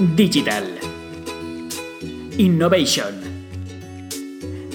[0.00, 0.64] Digital.
[2.38, 3.20] Innovation.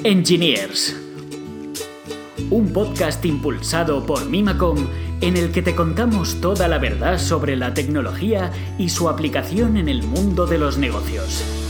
[0.03, 0.95] Engineers.
[2.51, 4.85] Un podcast impulsado por Mimacom
[5.21, 9.89] en el que te contamos toda la verdad sobre la tecnología y su aplicación en
[9.89, 11.64] el mundo de los negocios.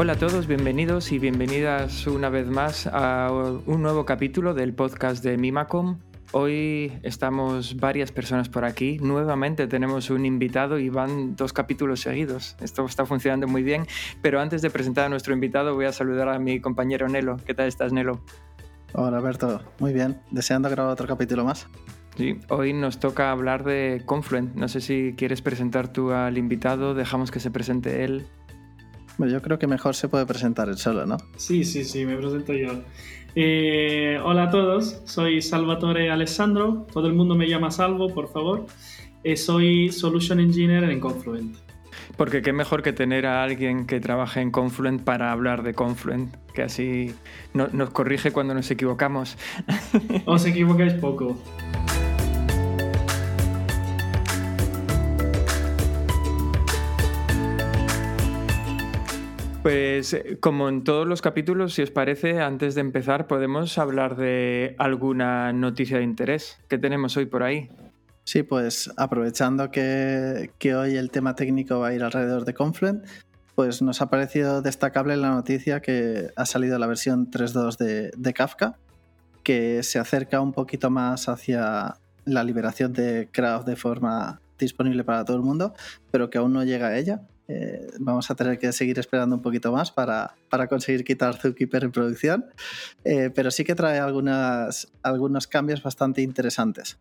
[0.00, 3.32] Hola a todos, bienvenidos y bienvenidas una vez más a
[3.66, 5.98] un nuevo capítulo del podcast de Mimacom.
[6.30, 8.98] Hoy estamos varias personas por aquí.
[9.00, 12.54] Nuevamente tenemos un invitado y van dos capítulos seguidos.
[12.60, 13.88] Esto está funcionando muy bien.
[14.22, 17.36] Pero antes de presentar a nuestro invitado, voy a saludar a mi compañero Nelo.
[17.44, 18.20] ¿Qué tal estás, Nelo?
[18.92, 19.62] Hola, Alberto.
[19.80, 20.20] Muy bien.
[20.30, 21.66] Deseando grabar otro capítulo más.
[22.16, 24.54] Sí, hoy nos toca hablar de Confluent.
[24.54, 28.28] No sé si quieres presentar tú al invitado, dejamos que se presente él.
[29.18, 31.16] Bueno, yo creo que mejor se puede presentar él solo, ¿no?
[31.36, 32.70] Sí, sí, sí, me presento yo.
[33.34, 38.66] Eh, hola a todos, soy Salvatore Alessandro, todo el mundo me llama Salvo, por favor.
[39.24, 41.56] Eh, soy Solution Engineer en Confluent.
[42.16, 46.36] Porque qué mejor que tener a alguien que trabaje en Confluent para hablar de Confluent,
[46.54, 47.14] que así
[47.52, 49.36] nos corrige cuando nos equivocamos.
[50.26, 51.36] Os equivocáis poco.
[59.68, 64.16] Pues eh, como en todos los capítulos, si os parece, antes de empezar podemos hablar
[64.16, 67.68] de alguna noticia de interés que tenemos hoy por ahí.
[68.24, 73.04] Sí, pues aprovechando que, hoy el tema técnico va a ir alrededor de Confluent,
[73.56, 78.32] pues nos ha parecido destacable la noticia que ha salido la versión 3.2 de, de
[78.32, 78.78] Kafka,
[79.42, 85.26] que se acerca un poquito más hacia la liberación de Craft de forma disponible para
[85.26, 85.74] todo el mundo,
[86.10, 87.20] pero que aún no llega a ella.
[87.48, 90.34] Eh, vamos a tener que seguir esperando un poquito más para,
[90.68, 92.44] conseguir quitar Zookeeper en producción,
[93.04, 96.98] eh, pero sí que trae algunas, algunos cambios bastante interesantes.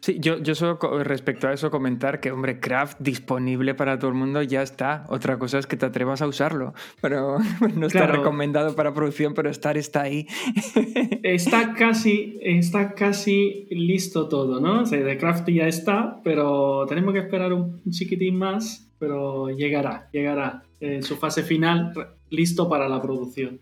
[0.00, 4.16] Sí, yo, yo solo respecto a eso comentar que, hombre, Craft disponible para todo el
[4.16, 5.04] mundo ya está.
[5.08, 7.38] Otra cosa es que te atrevas a usarlo, pero
[7.76, 10.26] no está recomendado para producción, pero estar está ahí.
[11.22, 14.82] Está casi, está casi listo todo, ¿no?
[14.82, 20.08] O sea, de Craft ya está, pero tenemos que esperar un chiquitín más pero llegará,
[20.12, 21.92] llegará en su fase final
[22.30, 23.60] listo para la producción.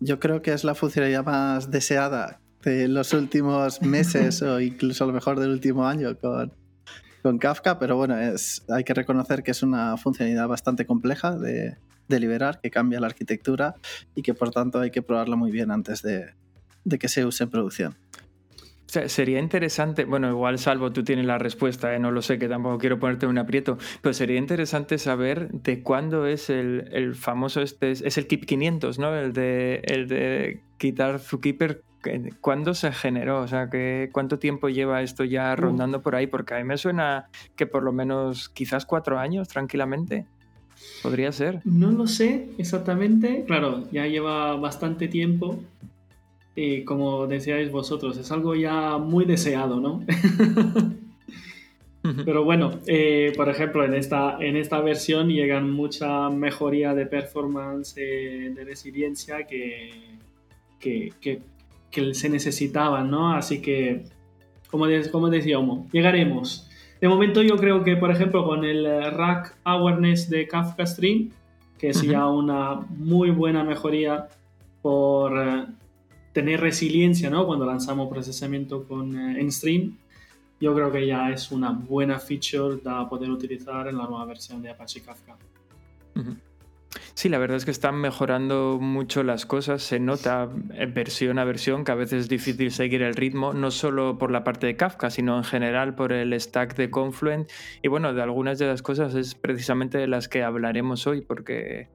[0.00, 5.06] Yo creo que es la funcionalidad más deseada de los últimos meses o incluso a
[5.06, 6.52] lo mejor del último año con,
[7.22, 11.76] con Kafka, pero bueno, es, hay que reconocer que es una funcionalidad bastante compleja de,
[12.08, 13.76] de liberar, que cambia la arquitectura
[14.16, 16.34] y que por tanto hay que probarla muy bien antes de,
[16.82, 18.07] de que se use en producción
[18.88, 21.98] sería interesante, bueno, igual salvo tú tienes la respuesta, ¿eh?
[21.98, 26.26] no lo sé, que tampoco quiero ponerte un aprieto, pero sería interesante saber de cuándo
[26.26, 29.14] es el, famoso, este, es, el KIP 500, ¿no?
[29.14, 31.82] El de, el de quitar Zookeeper,
[32.40, 33.40] ¿cuándo se generó?
[33.40, 36.26] O sea, que, ¿cuánto tiempo lleva esto ya rondando por ahí?
[36.26, 40.26] Porque a mí me suena que por lo menos quizás cuatro años, tranquilamente.
[41.02, 41.60] Podría ser.
[41.64, 43.44] No lo sé exactamente.
[43.46, 45.58] Claro, ya lleva bastante tiempo
[46.54, 50.04] y como decíais vosotros, es algo ya muy deseado, ¿no?
[52.24, 57.94] Pero bueno, eh, por ejemplo, en esta, en esta versión llegan mucha mejoría de performance,
[57.98, 59.90] eh, de resiliencia que,
[60.78, 61.12] que,
[61.90, 63.34] que, se necesitaban, ¿no?
[63.34, 64.04] Así que,
[64.70, 66.70] como, como decíamos, llegaremos.
[67.00, 71.30] De momento yo creo que, por ejemplo, con el Rack Awareness de Kafka Stream,
[71.78, 74.28] que es ya una muy buena mejoría
[74.82, 75.66] por eh,
[76.32, 77.46] tener resiliencia, ¿no?
[77.46, 79.96] Cuando lanzamos procesamiento con eh, stream,
[80.60, 84.60] yo creo que ya es una buena feature para poder utilizar en la nueva versión
[84.62, 85.36] de Apache Kafka.
[87.14, 91.44] Sí, la verdad es que están mejorando mucho las cosas, se nota eh, versión a
[91.44, 94.76] versión que a veces es difícil seguir el ritmo, no solo por la parte de
[94.76, 97.50] Kafka, sino en general por el stack de Confluent.
[97.82, 101.88] Y bueno, de algunas de las cosas es precisamente de las que hablaremos hoy, porque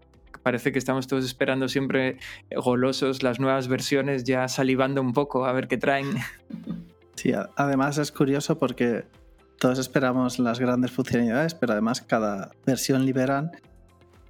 [0.43, 2.17] parece que estamos todos esperando siempre
[2.55, 6.15] golosos las nuevas versiones, ya salivando un poco a ver qué traen.
[7.15, 9.05] Sí, además es curioso porque
[9.59, 13.51] todos esperamos las grandes funcionalidades, pero además cada versión liberan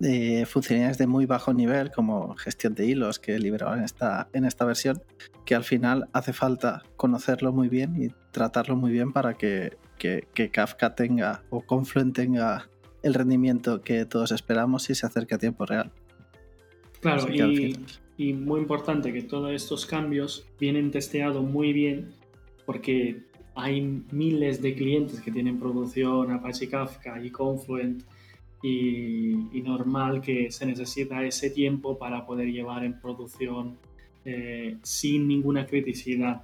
[0.01, 4.43] eh, funcionalidades de muy bajo nivel, como gestión de hilos que liberaban en esta, en
[4.43, 5.01] esta versión,
[5.45, 10.27] que al final hace falta conocerlo muy bien y tratarlo muy bien para que, que,
[10.33, 12.69] que Kafka tenga o Confluent tenga
[13.01, 15.91] el rendimiento que todos esperamos y se acerque a tiempo real.
[17.03, 17.27] Claro,
[18.17, 22.13] y, muy importante que todos estos cambios vienen testeados muy bien
[22.65, 23.23] porque
[23.55, 28.03] hay miles de clientes que tienen producción Apache Kafka y Confluent
[28.61, 33.77] y, normal que se necesita ese tiempo para poder llevar en producción
[34.23, 36.43] eh, sin ninguna criticidad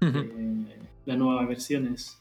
[0.00, 2.19] eh, las nuevas versiones.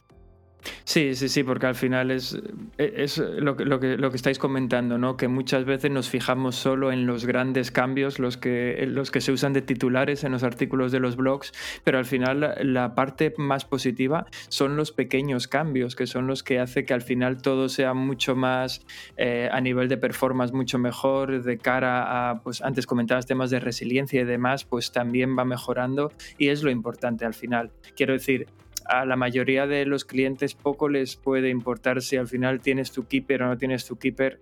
[0.83, 2.37] Sí, sí, sí, porque al final es,
[2.77, 5.17] e, es lo, que, lo, que, lo, que, estáis comentando, ¿no?
[5.17, 9.31] Que muchas veces nos fijamos solo en los grandes cambios, los que, los que se
[9.31, 11.53] usan de titulares en los artículos de los blogs,
[11.83, 16.59] pero al final la, parte más positiva son los pequeños cambios, que son los que
[16.59, 18.85] hace que al final todo sea mucho más
[19.17, 23.59] eh, a nivel de performance, mucho mejor, de cara a, pues antes comentabas temas de
[23.59, 27.71] resiliencia y demás, pues también va mejorando y es lo importante al final.
[27.95, 28.47] Quiero decir,
[28.89, 33.07] a la mayoría de los clientes poco les puede importar si al final tienes tu
[33.07, 34.41] keeper o no tienes tu keeper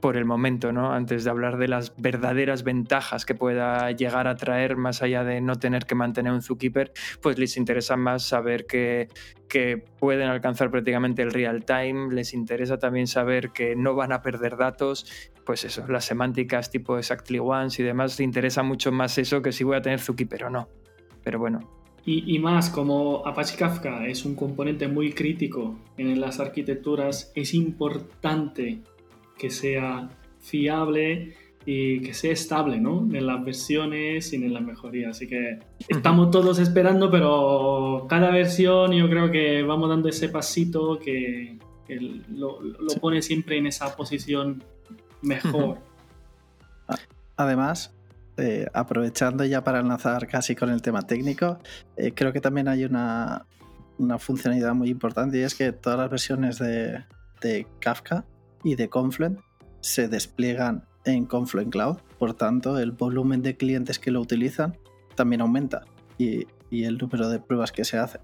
[0.00, 0.92] por el momento, ¿no?
[0.92, 5.40] Antes de hablar de las verdaderas ventajas que pueda llegar a traer más allá de
[5.40, 9.08] no tener que mantener un zookeeper, pues les interesa más saber que,
[9.98, 14.56] pueden alcanzar prácticamente el real time, les interesa también saber que no van a perder
[14.56, 19.42] datos, pues eso, las semánticas tipo exactly once y demás, les interesa mucho más eso
[19.42, 20.68] que si voy a tener zookeeper o no.
[21.24, 21.77] Pero bueno,
[22.10, 28.78] y, más, como Apache Kafka es un componente muy crítico en las arquitecturas, es importante
[29.36, 30.08] que sea
[30.40, 31.34] fiable
[31.66, 33.06] y que sea estable ¿no?
[33.12, 35.10] en las versiones y en las mejorías.
[35.10, 40.98] Así que estamos todos esperando, pero cada versión yo creo que vamos dando ese pasito
[40.98, 41.58] que,
[42.30, 42.60] lo,
[43.02, 44.62] pone siempre en esa posición
[45.20, 45.76] mejor.
[47.36, 47.94] Además,
[48.38, 51.58] eh, aprovechando ya para enlazar casi con el tema técnico,
[51.96, 53.46] eh, creo que también hay una,
[54.18, 57.04] funcionalidad muy importante y es que todas las versiones de,
[57.80, 58.24] Kafka
[58.62, 59.40] y de Confluent
[59.80, 64.76] se despliegan en Confluent Cloud, por tanto el volumen de clientes que lo utilizan
[65.16, 65.84] también aumenta
[66.16, 68.20] y, el número de pruebas que se hacen.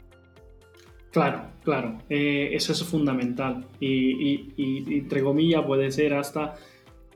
[1.10, 3.66] Claro, claro, eh, eso es fundamental.
[3.80, 6.54] Y, y, entre comillas puede ser hasta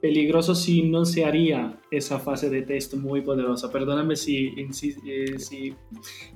[0.01, 3.71] peligroso si no se haría esa fase de test muy poderosa.
[3.71, 4.55] Perdóname si,
[5.07, 5.75] eh, si,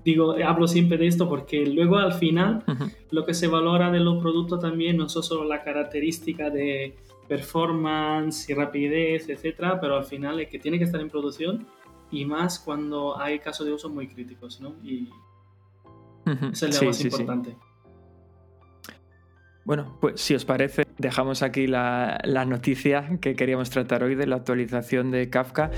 [0.04, 2.64] digo, hablo siempre de esto porque luego al final
[3.10, 6.96] lo que se valora de los productos también no son solo la característica de
[7.28, 11.66] performance y rapidez, etcétera, pero al final es que tiene que estar en producción
[12.10, 14.74] y más cuando hay casos de uso muy críticos, ¿no?
[14.82, 15.08] Y
[16.52, 17.56] eso es lo más importante.
[19.64, 24.36] Bueno, pues si os parece, dejamos aquí la, noticia que queríamos tratar hoy de la
[24.36, 25.70] actualización de Kafka.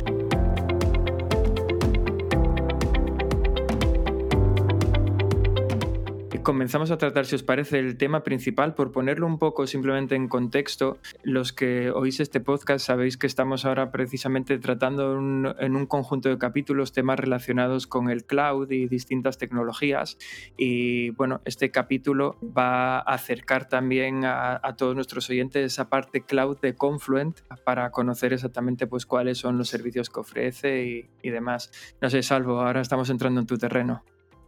[6.44, 10.28] Comenzamos a tratar, si os parece, el tema principal, por ponerlo un poco simplemente en
[10.28, 10.98] contexto.
[11.24, 16.38] Los que oís este podcast sabéis que estamos ahora precisamente tratando en un conjunto de
[16.38, 20.18] capítulos temas relacionados con el cloud y distintas tecnologías.
[20.56, 26.58] Y bueno, este capítulo va a acercar también a, todos nuestros oyentes esa parte cloud
[26.60, 31.72] de Confluent para conocer exactamente pues cuáles son los servicios que ofrece y, y demás.
[32.02, 34.04] No sé, Salvo, ahora estamos entrando en tu terreno.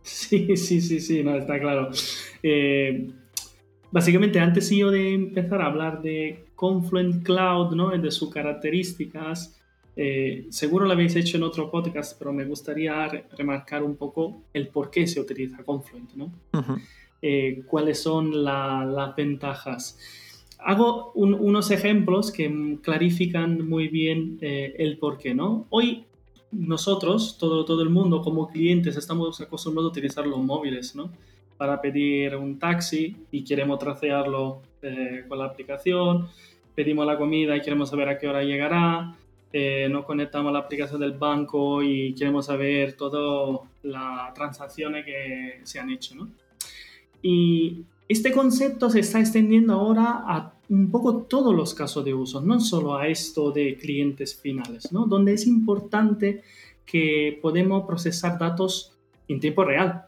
[0.07, 1.91] Sí, sí, sí, sí, no, está claro.
[2.41, 3.11] Eh,
[3.91, 7.91] básicamente, antes yo de empezar a hablar de Confluent Cloud, ¿no?
[7.91, 9.61] De sus características,
[9.97, 14.69] eh, seguro lo habéis hecho en otro podcast, pero me gustaría remarcar un poco el
[14.69, 16.33] por qué se utiliza Confluent, ¿no?
[17.21, 19.99] Eh, cuáles son las ventajas.
[20.61, 25.67] Hago unos ejemplos que clarifican muy bien el por qué, ¿no?
[25.71, 26.07] Hoy
[26.53, 31.11] nosotros, todo, todo el mundo como clientes, estamos acostumbrados a utilizar los móviles, ¿no?
[31.57, 36.29] Para pedir un taxi y queremos tracearlo eh, con la aplicación,
[36.75, 39.17] pedimos la comida y queremos saber a qué hora llegará,
[39.53, 45.61] eh, nos conectamos a la aplicación del banco y queremos saber todas las transacciones que
[45.63, 46.29] se han hecho, ¿no?
[47.23, 52.41] Y este concepto se está extendiendo ahora a un poco todos los casos de uso,
[52.41, 55.07] no solo a esto de clientes finales, ¿no?
[55.07, 56.43] donde es importante
[56.85, 58.93] que podemos procesar datos
[59.29, 60.07] en tiempo real.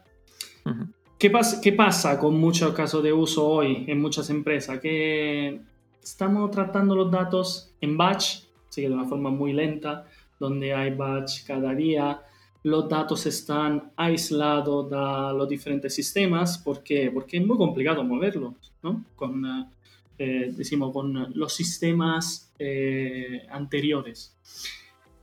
[1.18, 4.78] ¿Qué, ¿Qué, pasa con muchos casos de uso hoy en muchas empresas?
[4.80, 5.60] Que
[6.02, 10.06] estamos tratando los datos en batch, así que de una forma muy lenta,
[10.38, 12.22] donde hay batch cada día,
[12.62, 14.96] los datos están aislados de
[15.36, 16.58] los diferentes sistemas.
[16.58, 17.10] ¿Por qué?
[17.12, 19.04] Porque es muy complicado moverlos, ¿no?
[19.16, 19.44] Con,
[20.18, 24.36] eh, eh, decimos, con los sistemas eh, anteriores.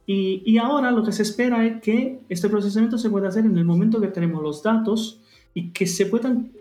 [0.07, 3.57] Y, y, ahora lo que se espera es que este procesamiento se pueda hacer en
[3.57, 5.21] el momento que tenemos los datos
[5.53, 6.51] y que se puedan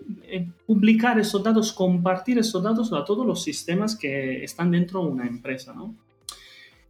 [0.66, 5.26] publicar esos datos, compartir esos datos a todos los sistemas que están dentro de una
[5.26, 5.94] empresa, ¿no?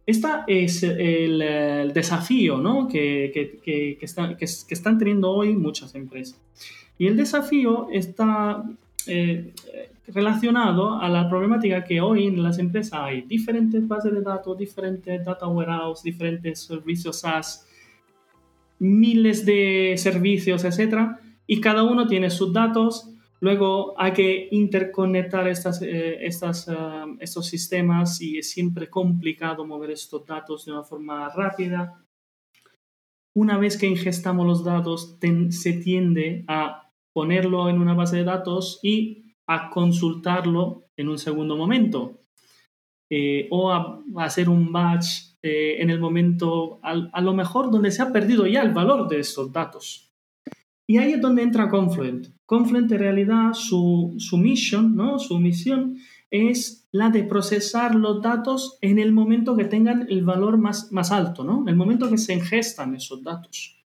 [0.05, 2.87] Este es el, desafío ¿no?
[2.87, 6.39] que, que, que, que, están teniendo hoy muchas empresas.
[6.99, 8.63] Y el desafío está
[9.07, 9.53] eh,
[10.07, 15.25] relacionado a la problemática que hoy en las empresas hay diferentes bases de datos, diferentes
[15.25, 17.67] data warehouse, diferentes servicios SaaS,
[18.79, 23.09] miles de servicios, etcétera, y cada uno tiene sus datos.
[23.39, 26.73] Luego hay que interconectar estas, eh, estas, eh,
[27.19, 32.01] estos sistemas y es siempre complicado mover estos datos de una forma rápida.
[33.33, 35.17] Una vez que ingestamos los datos,
[35.49, 41.55] se tiende a ponerlo en una base de datos y a consultarlo en un segundo
[41.55, 42.19] momento
[43.09, 48.01] eh, o a, hacer un batch eh, en el momento, a, lo mejor donde se
[48.01, 50.11] ha perdido ya el valor de estos datos.
[50.87, 52.27] Y ahí es donde entra Confluent.
[52.45, 55.19] Confluent en realidad su, su mission, ¿no?
[55.19, 55.97] su misión
[56.31, 61.11] es la de procesar los datos en el momento que tengan el valor más, más
[61.11, 61.61] alto, ¿no?
[61.61, 63.83] en el momento que se ingestan esos datos.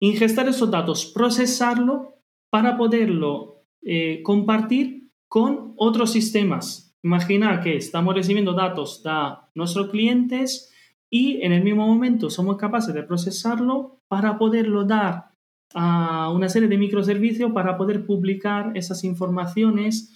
[0.00, 2.18] Ingestar esos datos, procesarlo
[2.50, 3.53] para poderlo
[3.84, 6.96] eh, compartir con otros sistemas.
[7.02, 9.10] Imagina que estamos recibiendo datos de
[9.54, 10.72] nuestros clientes
[11.10, 15.32] y en el mismo momento somos capaces de procesarlo para poderlo dar
[15.74, 20.12] a una serie de microservicios para poder publicar esas informaciones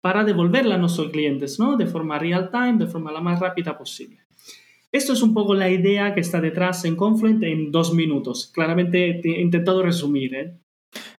[0.00, 1.76] para devolverla a nuestros clientes, ¿no?
[1.76, 4.20] De forma real time, de forma la más rápida posible.
[4.92, 8.50] Esto es un poco la idea que está detrás en Confluent en dos minutos.
[8.52, 10.56] Claramente he intentado resumir, ¿eh?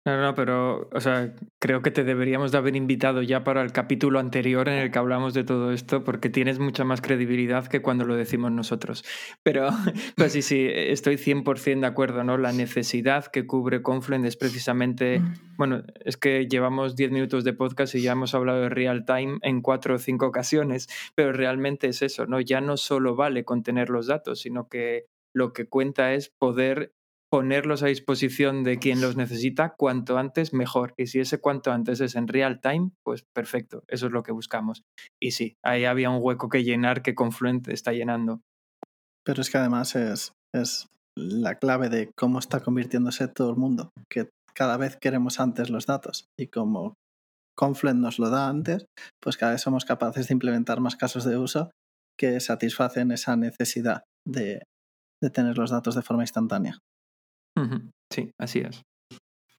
[0.04, 3.72] No, no, pero, o sea, creo que te deberíamos de haber invitado ya para el
[3.72, 7.84] capítulo anterior en el que hablamos de todo esto, porque tienes mucha más credibilidad que
[7.84, 9.06] cuando lo decimos nosotros.
[9.44, 9.70] Pero,
[10.18, 12.40] pues sí, sí, estoy 100% de acuerdo, ¿no?
[12.40, 15.22] La necesidad que cubre Confluent es precisamente,
[15.56, 19.38] bueno, es que llevamos 10 minutos de podcast y ya hemos hablado de real time
[19.44, 22.42] en cuatro o cinco ocasiones, pero realmente es eso, ¿no?
[22.42, 26.92] Ya no solo vale contener los datos, sino que lo que cuenta es poder
[27.32, 30.94] ponerlos a disposición de quien los necesita cuanto antes mejor.
[30.98, 34.34] Y si ese cuanto antes es en real time, pues perfecto, eso es lo que
[34.34, 34.84] buscamos.
[35.20, 38.42] Y sí, ahí había un hueco que llenar que Confluent está llenando.
[39.26, 43.92] Pero es que además es, es la clave de cómo está convirtiéndose todo el mundo,
[44.10, 46.96] que cada vez queremos antes los datos y como
[47.58, 48.86] Confluent nos lo da antes,
[49.22, 51.72] pues cada vez somos capaces de implementar más casos de uso
[52.20, 54.64] que satisfacen esa necesidad de
[55.32, 56.80] tener los datos de forma instantánea.
[58.12, 58.84] Sí, así es.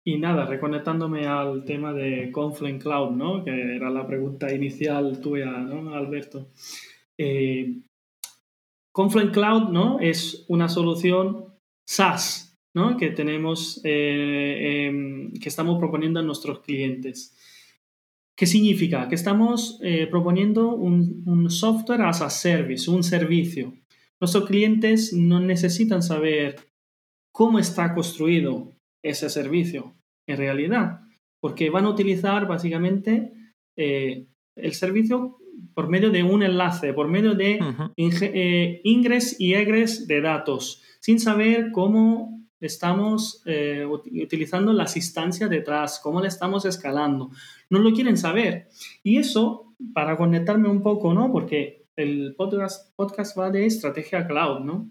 [0.05, 3.45] Y nada, reconectándome al tema de Confluent Cloud, ¿no?
[3.45, 6.49] Que era la pregunta inicial tuya, ¿no, Alberto?
[7.17, 7.83] Eh,
[8.93, 10.01] Confluent Cloud, ¿no?
[10.01, 11.55] Es una solución
[11.87, 12.97] SaaS, ¿no?
[12.97, 17.37] Que tenemos, eh, em, que estamos proponiendo a nuestros clientes.
[18.37, 19.09] ¿Qué significa?
[19.09, 23.73] Que estamos eh, proponiendo un, un, software as a service, un servicio.
[24.21, 26.57] Nuestros clientes no necesitan saber
[27.33, 29.95] cómo está construido ese servicio
[30.29, 31.01] en realidad,
[31.41, 33.33] porque van a utilizar básicamente
[33.77, 35.39] eh, el servicio
[35.75, 37.59] por medio de un enlace, por medio de
[37.97, 46.01] eh, ingres y egres de datos, sin saber cómo estamos eh, utilizando las instancias detrás,
[46.01, 47.31] cómo le estamos escalando.
[47.71, 48.69] No lo quieren saber.
[49.03, 51.33] Y eso, para conectarme un poco, ¿no?
[51.33, 54.91] Porque el podcast, podcast va de estrategia cloud, ¿no?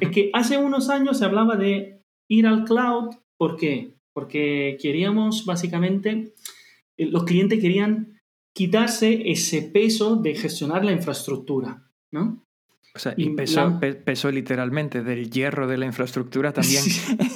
[0.00, 3.14] Es que hace unos años se hablaba de ir al cloud.
[3.36, 3.94] ¿Por qué?
[4.12, 6.34] Porque queríamos básicamente,
[6.96, 8.20] eh, los clientes querían
[8.54, 12.44] quitarse ese peso de gestionar la infraestructura, ¿no?
[12.96, 16.84] O sea, y peso, literalmente del hierro de la infraestructura también.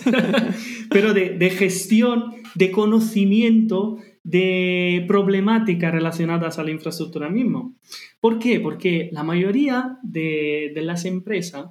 [0.90, 7.74] Pero de, de, gestión, de conocimiento, de problemáticas relacionadas a la infraestructura mismo.
[8.20, 8.60] ¿Por qué?
[8.60, 11.66] Porque la mayoría de, de las empresas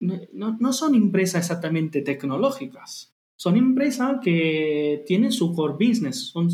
[0.00, 6.48] no, no son empresas exactamente tecnológicas, son empresas que tienen su core business, son,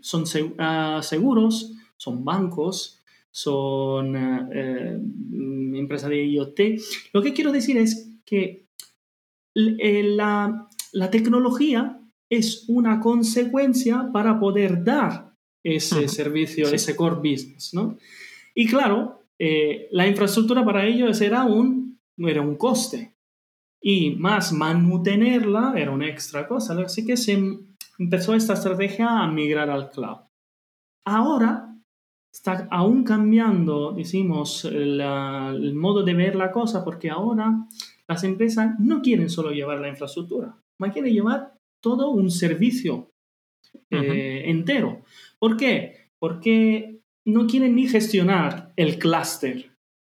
[0.00, 0.24] son
[0.58, 4.98] ah, seguros, son bancos, son eh,
[5.78, 6.60] empresas de IoT.
[7.12, 8.66] Lo que quiero decir es que
[9.54, 12.00] eh, la, la, tecnología
[12.30, 15.34] es una consecuencia para poder dar
[15.64, 17.98] ese servicio, ese core business, ¿no?
[18.54, 23.14] Y claro, eh, la infraestructura para ello será un era un coste.
[23.80, 26.78] Y más mantenerla era una extra cosa.
[26.80, 27.38] Así que se
[27.98, 30.18] empezó esta estrategia a migrar al cloud.
[31.04, 31.68] Ahora
[32.32, 37.66] está aún cambiando, decimos, el modo de ver la cosa, porque ahora
[38.06, 43.12] las empresas no quieren solo llevar la infraestructura, más quieren llevar todo un servicio
[43.90, 45.02] eh, entero.
[45.38, 46.10] ¿Por qué?
[46.18, 49.67] Porque no quieren ni gestionar el clúster,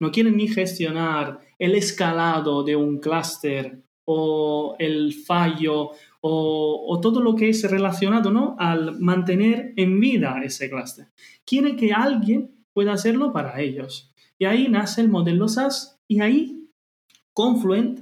[0.03, 7.35] no quieren ni gestionar el escalado de un clúster o el fallo o, todo lo
[7.35, 8.57] que es relacionado ¿no?
[8.59, 11.07] al mantener en vida ese clúster.
[11.45, 14.13] Quiere que alguien pueda hacerlo para ellos.
[14.37, 16.69] Y ahí nace el modelo SAS y ahí
[17.33, 18.01] Confluent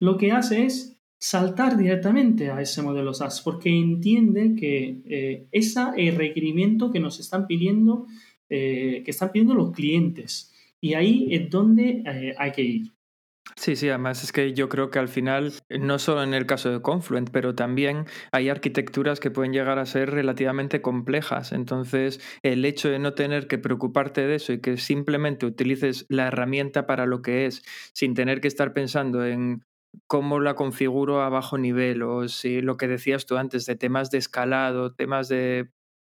[0.00, 5.80] lo que hace es saltar directamente a ese modelo SAS porque entiende que eh, ese
[5.96, 8.06] es el requerimiento que nos están pidiendo,
[8.50, 10.52] eh, que están pidiendo los clientes.
[10.86, 12.92] Y ahí es donde eh, hay que ir.
[13.56, 16.70] Sí, sí, además es que yo creo que al final, no solo en el caso
[16.70, 21.50] de Confluent, pero también hay arquitecturas que pueden llegar a ser relativamente complejas.
[21.50, 26.28] Entonces, el hecho de no tener que preocuparte de eso y que simplemente utilices la
[26.28, 29.64] herramienta para lo que es, sin tener que estar pensando en
[30.06, 34.12] cómo la configuro a bajo nivel o si lo que decías tú antes de temas
[34.12, 35.68] de escalado, temas de,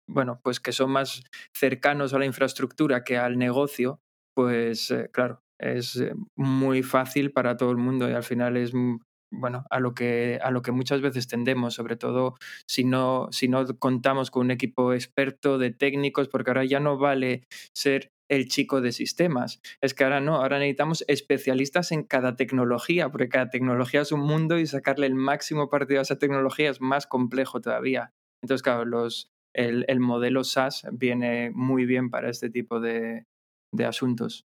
[0.06, 4.00] bueno, pues que son más cercanos a la infraestructura que al negocio,
[4.34, 8.74] pues eh, claro, es eh, muy fácil para todo el mundo y al final es
[8.74, 8.96] mm,
[9.32, 12.34] bueno, a lo que a lo que muchas veces tendemos, sobre todo
[12.66, 16.98] si no si no contamos con un equipo experto de técnicos, porque ahora ya no
[16.98, 19.60] vale ser el chico de sistemas.
[19.80, 24.20] Es que ahora no, ahora necesitamos especialistas en cada tecnología, porque cada tecnología es un
[24.20, 28.12] mundo y sacarle el máximo partido a esa tecnología es más complejo todavía.
[28.42, 33.26] Entonces, claro, los, el, el modelo SaaS viene muy bien para este tipo de,
[33.72, 34.44] de asuntos.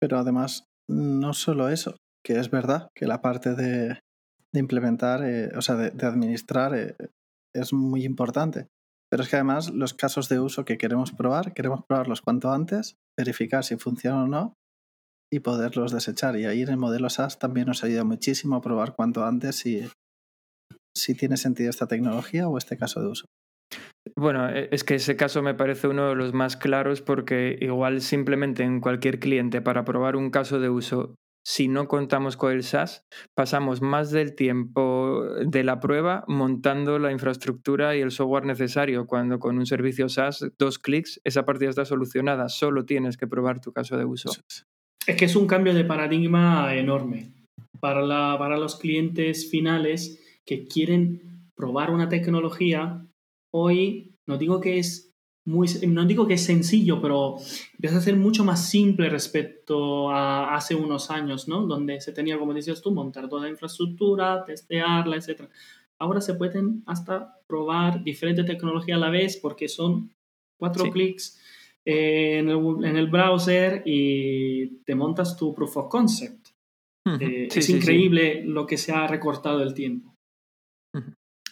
[0.00, 3.98] Pero además, no solo eso, que es verdad que la parte de,
[4.52, 6.96] de implementar, eh, o sea, de, administrar eh,
[7.54, 8.68] es muy importante.
[9.10, 12.96] Pero es que además los casos de uso que queremos probar, queremos probarlos cuanto antes,
[13.16, 14.54] verificar si funcionan o no
[15.32, 16.36] y poderlos desechar.
[16.36, 19.88] Y ahí en el modelo SaaS también nos ayuda muchísimo a probar cuanto antes si,
[20.94, 23.26] si tiene sentido esta tecnología o este caso de uso.
[24.16, 28.00] Bueno, e, es que ese caso me parece uno de los más claros porque igual
[28.00, 31.14] simplemente en cualquier cliente para probar un caso de uso,
[31.46, 37.10] si no contamos con el SaaS, pasamos más del tiempo de la prueba montando la
[37.10, 41.86] infraestructura y el software necesario, cuando con un servicio SaaS, dos clics, esa partida está
[41.86, 44.30] solucionada, solo tienes que probar tu caso de uso.
[45.06, 47.32] Es que es un cambio de paradigma enorme
[47.80, 51.22] para, la, para los clientes finales que quieren
[51.56, 53.07] probar una tecnología
[53.52, 55.08] hoy no digo que es
[55.44, 57.36] muy, no digo que es sencillo, pero
[57.72, 61.66] empieza a ser mucho más simple respecto a hace unos años, ¿no?
[61.66, 65.44] Donde se tenía, como decías tú, montar toda la infraestructura, testearla, etc.
[65.98, 70.12] Ahora se pueden hasta probar diferentes tecnologías a la vez porque son
[70.58, 71.40] cuatro clics
[71.84, 76.48] en, el, browser y te montas tu proof of concept.
[77.20, 80.17] Eh, es increíble lo que se ha recortado el tiempo.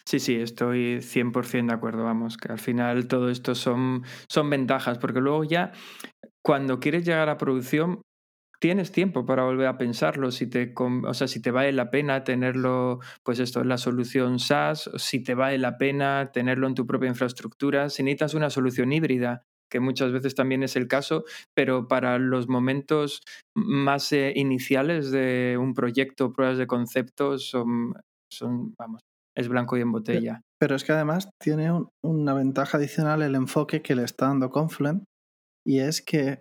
[0.08, 4.98] Sí, sí, estoy 100% de acuerdo, vamos, que al final todo esto son, son ventajas,
[4.98, 5.72] porque luego ya
[6.42, 8.02] cuando quieres llegar a producción
[8.60, 12.24] tienes tiempo para volver a pensarlo, si te, o sea, si te vale la pena
[12.24, 16.86] tenerlo, pues esto es la solución SaaS, si te vale la pena tenerlo en tu
[16.86, 21.88] propia infraestructura, si necesitas una solución híbrida, que muchas veces también es el caso, pero
[21.88, 23.22] para los momentos
[23.56, 27.94] más eh, iniciales de un proyecto, pruebas de conceptos, son,
[28.30, 29.02] son, vamos,
[29.36, 30.40] es blanco y en botella.
[30.58, 31.70] Pero es que además tiene
[32.02, 35.04] una ventaja adicional el enfoque que le está dando Confluent
[35.66, 36.40] y es que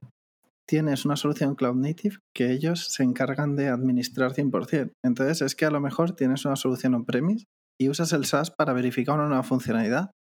[0.68, 4.92] tienes una solución cloud native que ellos se encargan de administrar 100%.
[5.04, 7.46] Entonces es que a lo mejor tienes una solución on-premise
[7.80, 10.12] y usas el SaaS para verificar una nueva funcionalidad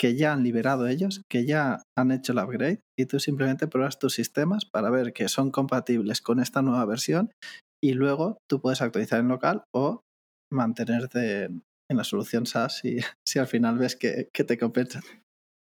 [0.00, 3.98] que ya han liberado ellos, que ya han hecho el upgrade y tú simplemente pruebas
[3.98, 7.32] tus sistemas para ver que son compatibles con esta nueva versión
[7.82, 10.02] y luego tú puedes actualizar en local o
[10.52, 11.62] mantenerte en
[11.96, 15.00] la solución SaaS si, si al final ves que, que te compensa.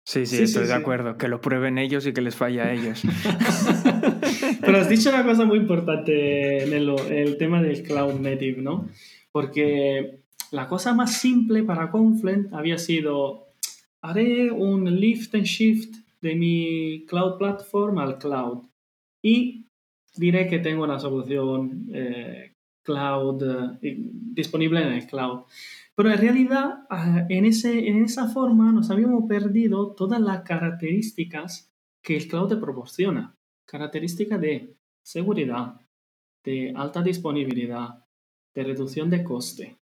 [0.05, 1.19] Sí, sí, estoy de acuerdo.
[1.19, 3.03] Que lo prueben ellos y que les falla a ellos.
[4.61, 8.89] Pero has dicho una cosa muy importante en el, el, tema del cloud native, ¿no?
[9.33, 10.21] Porque
[10.53, 13.49] la cosa más simple para Confluent había sido,
[14.01, 18.63] haré un lift and shift de mi cloud platform al cloud
[19.21, 19.67] y
[20.15, 22.53] diré que tengo una solución eh,
[22.85, 23.43] cloud
[23.83, 25.41] eh, disponible en el cloud.
[25.97, 32.29] Pero en realidad, ah, en, esa forma nos habíamos perdido todas las características que el
[32.29, 33.35] cloud te proporciona.
[33.65, 35.81] Características de seguridad,
[36.45, 38.05] de alta disponibilidad,
[38.55, 39.79] de reducción de coste,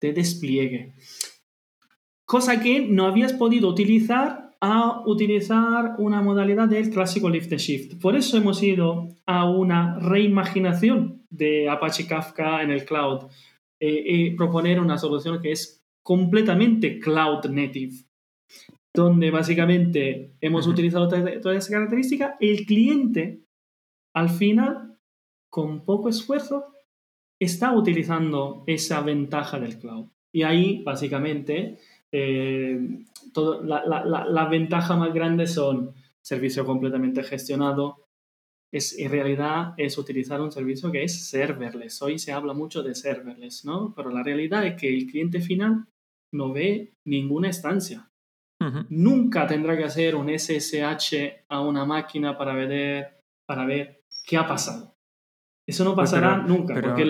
[0.00, 0.94] de despliegue.
[2.24, 8.00] Cosa que no habías podido utilizar a utilizar una modalidad del clásico lift and shift.
[8.00, 13.24] Por eso hemos ido a una reimaginación de Apache Kafka en el cloud
[13.80, 17.94] eh, eh, proponer una solución que es completamente cloud native,
[18.94, 23.40] donde básicamente hemos utilizado toda, esa característica, el cliente
[24.14, 24.98] al final,
[25.48, 26.66] con poco esfuerzo,
[27.38, 30.08] está utilizando esa ventaja del cloud.
[30.30, 31.78] Y ahí, básicamente,
[32.12, 32.78] eh,
[33.32, 37.99] todo, la, la, la, ventaja más grande son servicio completamente gestionado.
[38.72, 42.02] Es, en realidad es utilizar un servicio que es serverless.
[42.02, 43.92] Hoy se habla mucho de serverless, ¿no?
[43.94, 45.86] Pero la realidad es que el cliente final
[46.32, 48.06] no ve ninguna estancia.
[48.90, 54.46] Nunca tendrá que hacer un SSH a una máquina para ver, para ver qué ha
[54.46, 54.98] pasado.
[55.66, 56.74] Eso no pasará nunca.
[56.74, 57.04] porque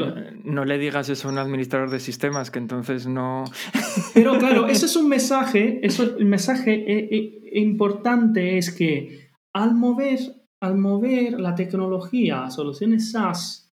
[0.44, 3.44] No le digas eso a un administrador de sistemas, que entonces no...
[4.14, 9.74] Pero claro, ese es un mensaje, eso, el mensaje eh, eh, importante es que al
[9.74, 10.18] mover,
[10.62, 13.70] al mover la tecnología a soluciones SaaS,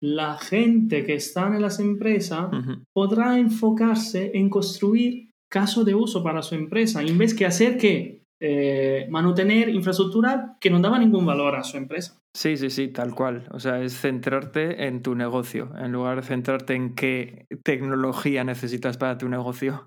[0.00, 2.50] la gente que está en las empresas
[2.92, 8.22] podrá enfocarse en construir caso de uso para su empresa, en vez que hacer que
[8.40, 12.20] eh, mantener infraestructura que no daba ningún valor a su empresa.
[12.32, 13.48] Sí, sí, sí, tal cual.
[13.50, 18.96] O sea, es centrarte en tu negocio, en lugar de centrarte en qué tecnología necesitas
[18.96, 19.86] para tu negocio.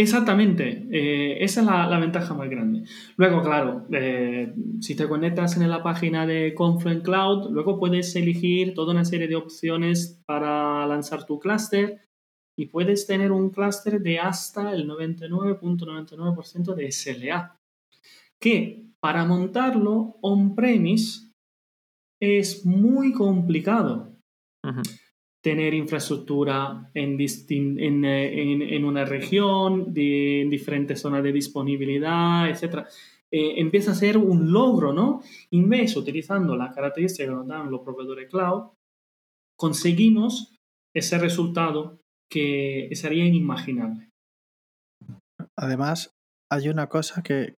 [0.00, 2.84] Exactamente, eh, esa es la, ventaja más grande.
[3.16, 8.74] Luego, claro, eh, si te conectas en la página de Confluent Cloud, luego puedes elegir
[8.74, 12.06] toda una serie de opciones para lanzar tu clúster
[12.56, 17.58] y puedes tener un clúster de hasta el 99.99% de SLA,
[18.40, 21.32] que para montarlo on-premise
[22.22, 24.16] es muy complicado
[25.42, 32.86] tener infraestructura en, en, una región, de, en diferentes zonas de disponibilidad, etc.
[33.30, 35.22] Eh, empieza a ser un logro, ¿no?
[35.50, 38.70] En vez, utilizando la característica que nos dan los proveedores cloud,
[39.56, 40.56] conseguimos
[40.94, 44.10] ese resultado que sería inimaginable.
[45.56, 46.10] Además,
[46.50, 47.54] hay una cosa que,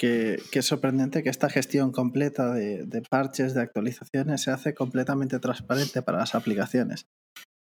[0.00, 6.00] que, es sorprendente que esta gestión completa de, parches, de actualizaciones, se hace completamente transparente
[6.00, 7.04] para las aplicaciones.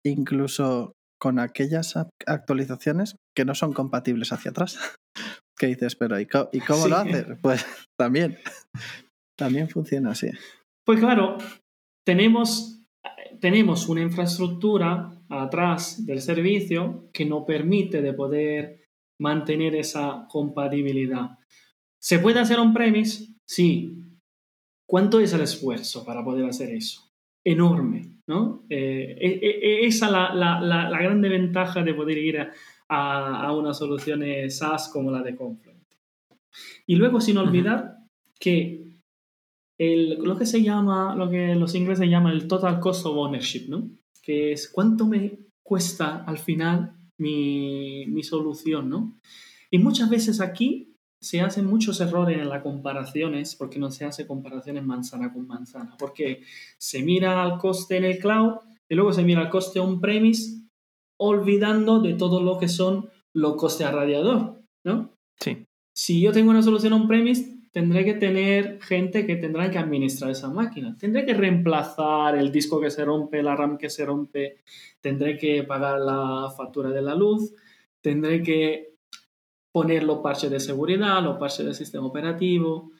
[0.03, 1.93] Incluso con aquellas
[2.25, 4.79] actualizaciones que no son compatibles hacia atrás.
[5.59, 5.95] ¿Qué dices?
[5.95, 7.27] Pero ¿y, cómo lo haces?
[7.39, 7.63] Pues
[7.99, 8.39] también,
[9.37, 10.31] también funciona así.
[10.87, 11.37] Pues claro,
[12.03, 12.83] tenemos,
[13.41, 18.87] tenemos una infraestructura atrás del servicio que nos permite de poder
[19.19, 21.37] mantener esa compatibilidad.
[22.03, 23.33] ¿Se puede hacer on-premise?
[23.47, 23.97] Sí.
[24.85, 27.13] ¿Cuánto es el esfuerzo para poder hacer eso?
[27.45, 28.65] Enorme, ¿no?
[28.69, 32.51] Eh, eh, eh, esa es la, la, la, grande ventaja de poder ir a,
[32.89, 35.81] a, una solución SaaS como la de Confluent.
[36.85, 37.99] Y luego, sin olvidar
[38.37, 38.97] que
[39.79, 43.69] el, lo que se llama, lo que los ingleses llaman el total cost of ownership,
[43.69, 43.89] ¿no?
[44.21, 49.17] Que es cuánto me cuesta al final mi, mi solución, ¿no?
[49.71, 50.92] Y muchas veces aquí
[51.23, 55.95] se hacen muchos errores en las comparaciones porque no se hace comparaciones manzana con manzana,
[55.97, 56.41] porque
[56.77, 58.55] se mira al coste en el cloud
[58.89, 60.67] y luego se mira al coste on-premise
[61.15, 65.13] olvidando de todo lo que son los costes a radiador, ¿no?
[65.39, 65.65] Sí.
[65.93, 70.49] Si yo tengo una solución on-premise, tendré que tener gente que tendrá que administrar esa
[70.49, 70.97] máquina.
[70.99, 74.57] Tendré que reemplazar el disco que se rompe, la RAM que se rompe,
[74.99, 77.53] tendré que pagar la factura de la luz,
[78.01, 78.92] tendré que
[79.73, 82.91] poner los parches de seguridad, los parches del sistema operativo,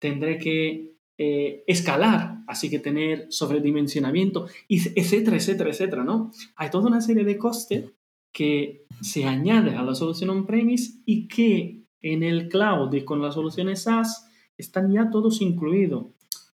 [0.00, 6.32] tendré que eh, escalar, así que tener sobredimensionamiento, etcétera, etcétera, etcétera, ¿no?
[6.56, 7.84] Hay toda una serie de costes
[8.32, 13.34] que se añade a la solución on-premise y que en el cloud y con las
[13.34, 16.06] soluciones SaaS están ya todos incluidos.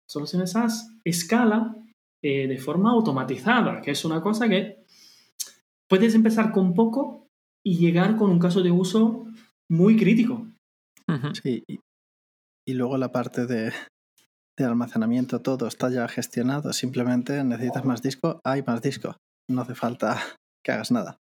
[0.06, 1.76] Soluciones SaaS escala
[2.22, 4.78] eh, de forma automatizada, que es una cosa que
[5.86, 7.28] puedes empezar con poco
[7.62, 9.26] y llegar con un caso de uso
[9.70, 10.46] muy crítico.
[11.42, 11.64] Sí,
[12.66, 13.72] y, luego la parte de,
[14.58, 16.72] de, almacenamiento, todo está ya gestionado.
[16.72, 19.16] Simplemente necesitas más disco, hay más disco.
[19.50, 20.18] No hace falta
[20.64, 21.18] que hagas nada.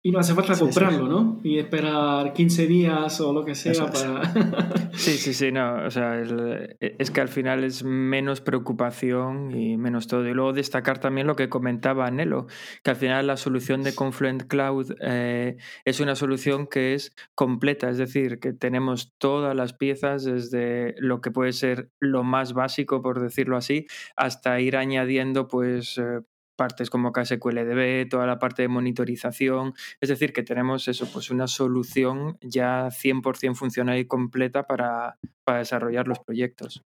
[0.00, 1.40] Y no hace falta comprarlo, ¿no?
[1.42, 4.22] Y esperar 15 días o lo que sea para...
[4.92, 5.84] sí, sí, sí, no.
[5.84, 10.26] O sea, e, es que al final es menos preocupación y menos todo.
[10.28, 12.46] Y luego destacar también lo que comentaba Nelo,
[12.84, 17.90] que al final la solución de Confluent Cloud eh, es una solución que es completa,
[17.90, 23.02] es decir, que tenemos todas las piezas desde lo que puede ser lo más básico,
[23.02, 26.20] por decirlo así, hasta ir añadiendo pues eh,
[26.58, 29.74] partes como KSQLDB, toda la parte de monitorización.
[30.00, 35.60] Es decir, que tenemos eso, pues una solución ya 100% funcional y completa para, para
[35.60, 36.82] desarrollar los proyectos.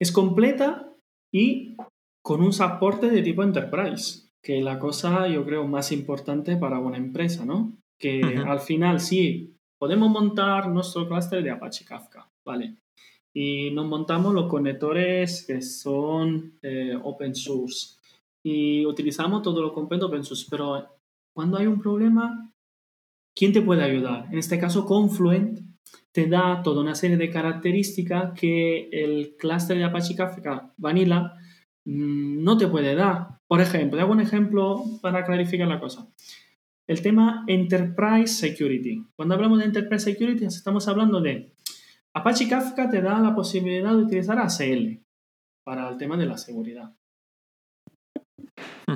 [0.00, 0.92] Es completa
[1.32, 1.76] y
[2.24, 6.78] con un soporte de tipo enterprise, que es la cosa yo creo más importante para
[6.78, 7.76] una empresa, ¿no?
[8.00, 12.76] Que al final sí, podemos montar nuestro clúster de Apache Kafka, ¿vale?
[13.34, 18.01] Y nos montamos los conectores que son eh, open source
[18.42, 20.88] y utilizamos todo lo completo source, pero
[21.34, 22.52] cuando hay un problema,
[23.34, 24.26] ¿quién te puede ayudar?
[24.30, 25.60] En este caso, Confluent
[26.12, 31.32] te da toda una serie de características que el clúster de Apache Kafka Vanilla
[31.84, 33.40] mm, no te puede dar.
[33.46, 36.08] Por ejemplo, hago un ejemplo para clarificar la cosa.
[36.86, 39.06] El tema Enterprise Security.
[39.16, 41.54] Cuando hablamos de Enterprise Security, estamos hablando de
[42.14, 45.02] Apache Kafka te da la posibilidad de utilizar ACL
[45.64, 46.92] para el tema de la seguridad.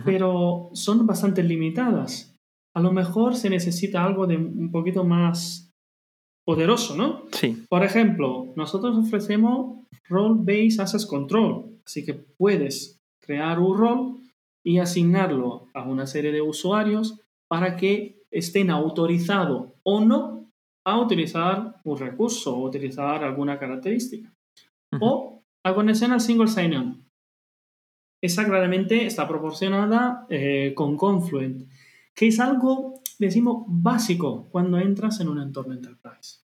[0.04, 2.34] Pero son bastante limitadas.
[2.74, 5.72] A lo mejor se necesita algo de un poquito más
[6.44, 7.22] poderoso, ¿no?
[7.32, 7.64] Sí.
[7.68, 11.80] Por ejemplo, nosotros ofrecemos Role-Based Access Control.
[11.84, 14.16] Así que puedes crear un rol
[14.64, 20.50] y asignarlo a una serie de usuarios para que estén autorizados o no
[20.84, 24.32] a utilizar un recurso o utilizar alguna característica.
[25.00, 27.05] O la conexión al single sign-on.
[28.20, 31.68] Esa claramente está proporcionada eh, con Confluent,
[32.14, 36.40] que es algo, decimos, básico cuando entras en un entorno enterprise.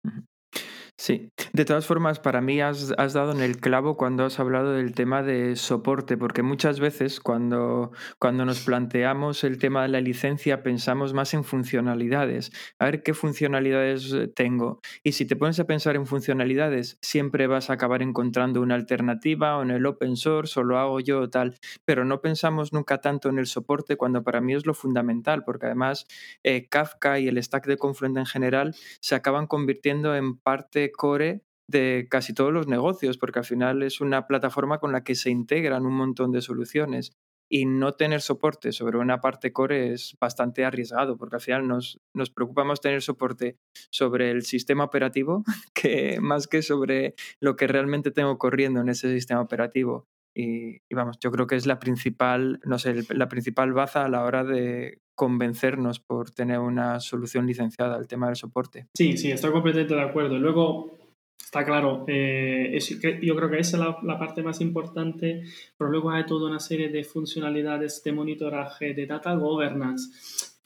[1.00, 4.96] Sí, de todas formas, para mí has, dado en el clavo cuando has hablado del
[4.96, 10.64] tema de soporte, porque muchas veces cuando, cuando nos planteamos el tema de la licencia
[10.64, 14.80] pensamos más en funcionalidades, a ver qué funcionalidades tengo.
[15.04, 19.56] Y si te pones a pensar en funcionalidades, siempre vas a acabar encontrando una alternativa
[19.56, 23.00] o en el open source o lo hago yo o tal, pero no pensamos nunca
[23.00, 26.08] tanto en el soporte cuando para mí es lo fundamental, porque además
[26.42, 31.42] eh, Kafka y el stack de Confluent en general se acaban convirtiendo en parte core
[31.68, 35.30] de casi todos los negocios, porque al final es una plataforma con la que se
[35.30, 37.12] integran un montón de soluciones.
[37.50, 41.98] Y no tener soporte sobre una parte core es bastante arriesgado, porque al final nos,
[42.14, 43.56] nos preocupa más tener soporte
[43.90, 49.12] sobre el sistema operativo que más que sobre lo que realmente tengo corriendo en ese
[49.14, 50.06] sistema operativo.
[50.34, 54.24] Y, vamos, yo creo que es la principal, no sé, la principal baza a la
[54.24, 58.86] hora de convencernos por tener una solución licenciada al tema del soporte.
[58.96, 60.38] Sí, sí, estoy completamente de acuerdo.
[60.38, 60.92] Luego,
[61.36, 62.78] está claro, eh,
[63.20, 65.42] yo creo que esa es la, parte más importante,
[65.76, 70.08] pero luego hay toda una serie de funcionalidades de monitoraje, de data governance.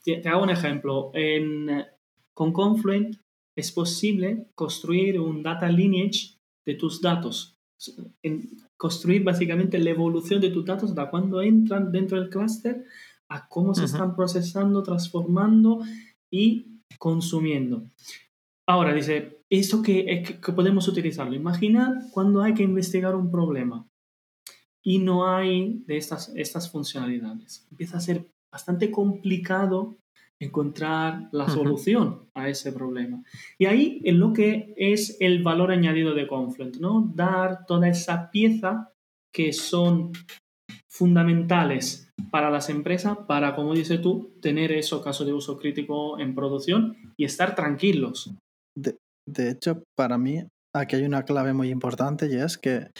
[0.04, 1.10] Te, hago un ejemplo.
[1.14, 1.86] En,
[2.34, 3.16] con Confluent
[3.56, 6.36] es posible construir un data lineage
[6.66, 7.56] de tus datos.
[8.76, 12.84] Construir básicamente la evolución de tus datos de cuando entran dentro del clúster
[13.32, 15.80] a cómo se están procesando, transformando
[16.30, 17.90] y consumiendo.
[18.68, 21.34] Ahora dice, ¿eso que, que podemos utilizarlo?
[21.34, 23.88] Imagina cuando hay que investigar un problema
[24.84, 27.66] y no hay de estas, estas funcionalidades.
[27.70, 29.96] Empieza a ser bastante complicado
[30.38, 33.22] encontrar la solución a ese problema.
[33.58, 37.12] Y ahí en lo que es el valor añadido de Confluent, ¿no?
[37.14, 38.92] Dar toda esa pieza
[39.32, 40.12] que son
[40.90, 46.34] fundamentales para las empresas para, como dices tú, tener esos casos de uso crítico en
[46.34, 48.34] producción y estar tranquilos.
[48.74, 52.90] De, hecho, para mí, aquí hay una clave muy importante y es que,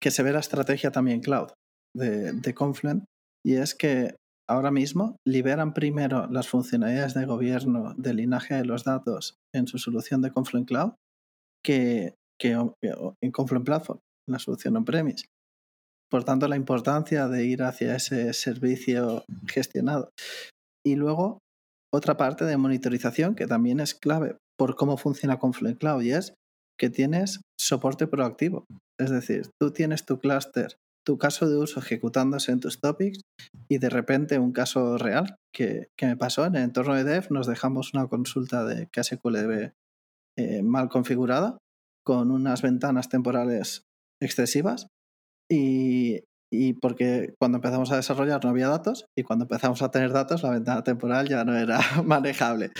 [0.00, 1.48] que se ve la estrategia también cloud
[1.94, 3.04] de, de Confluent
[3.44, 4.16] y es que
[4.48, 9.78] ahora mismo liberan primero las funcionalidades de gobierno de linaje de los datos en su
[9.78, 10.92] solución de Confluent Cloud
[11.64, 15.26] que, que en Confluent Platform, la solución on-premise.
[16.10, 20.10] Por tanto, la importancia de ir hacia ese servicio gestionado.
[20.84, 21.40] Y luego,
[21.92, 26.34] otra parte de monitorización que también es clave por cómo funciona Confluent Cloud y es
[26.78, 28.64] que tienes soporte proactivo.
[29.00, 33.20] Es decir, tú tienes tu clúster, tu caso de uso ejecutándose en tus topics
[33.68, 37.46] y de repente un caso real que, me pasó en el entorno de dev, nos
[37.46, 39.72] dejamos una consulta de KSQLDB
[40.38, 41.58] eh, mal configurada
[42.04, 43.82] con unas ventanas temporales
[44.20, 44.88] excesivas
[45.48, 46.22] y,
[46.80, 50.50] porque cuando empezamos a desarrollar no había datos y cuando empezamos a tener datos la
[50.50, 52.70] ventana temporal ya no era manejable.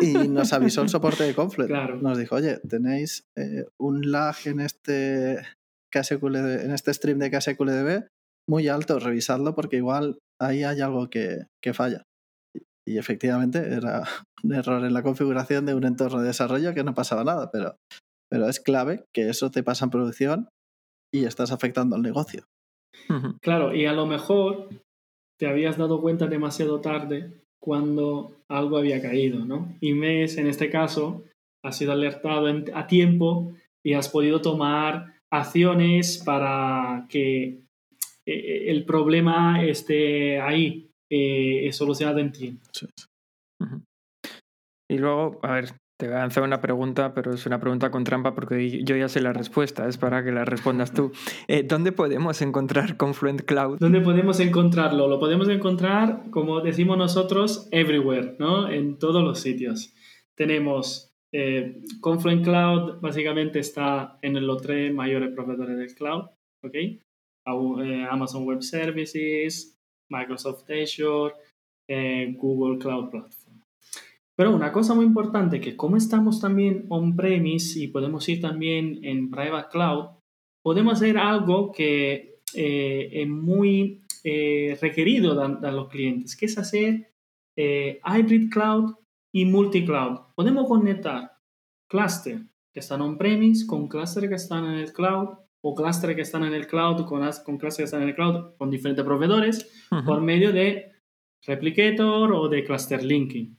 [0.00, 2.02] Y nos avisó el soporte de Confluent.
[2.02, 8.06] Nos dijo, oye, tenéis eh, un lag en este, en este stream de KSQLDB
[8.48, 12.02] muy alto, revisadlo porque igual ahí hay algo que, que falla.
[12.86, 14.02] Y efectivamente era
[14.44, 17.76] un error en la configuración de un entorno de desarrollo que no pasaba nada, pero,
[18.30, 20.48] pero es clave que eso te pasa en producción
[21.16, 22.44] y estás afectando al negocio.
[23.40, 24.68] Claro, y a lo mejor
[25.38, 29.76] te habías dado cuenta demasiado tarde cuando algo había caído, ¿no?
[29.80, 31.24] Y mes, en este caso,
[31.64, 33.52] ha sido alertado a tiempo
[33.84, 37.60] y has podido tomar acciones para que eh,
[38.26, 42.58] eh, el problema esté ahí, eh, solucionado en ti.
[44.88, 48.04] Y luego, a ver, Te voy a lanzar una pregunta, pero es una pregunta con
[48.04, 51.12] trampa porque yo ya sé la respuesta, es para que la respondas tú.
[51.48, 53.78] Eh, ¿Dónde podemos encontrar Confluent Cloud?
[53.78, 55.06] ¿Dónde podemos encontrarlo?
[55.06, 58.68] Lo podemos encontrar, como decimos nosotros, everywhere, ¿no?
[58.68, 59.94] En todos los sitios.
[60.34, 66.24] Tenemos eh, Confluent Cloud, básicamente está en los tres mayores proveedores del cloud,
[66.64, 66.74] ¿ok?
[66.74, 69.78] Eh, Amazon Web Services,
[70.10, 71.34] Microsoft Azure,
[72.36, 73.45] Google Cloud Platform.
[74.36, 79.30] Pero una cosa muy importante que como estamos también on-premise y podemos ir también en
[79.30, 80.10] private cloud,
[80.62, 87.14] podemos hacer algo que eh, es muy eh, requerido de, los clientes, que es hacer
[87.56, 88.94] eh, hybrid cloud
[89.32, 90.34] y multi-cloud.
[90.34, 91.32] Podemos conectar
[91.88, 92.40] cluster
[92.74, 95.28] que están on-premise con cluster que están en el cloud
[95.62, 98.54] o cluster que están en el cloud con, con cluster que están en el cloud
[98.58, 100.92] con diferentes proveedores por medio de
[101.46, 103.56] replicator o de cluster linking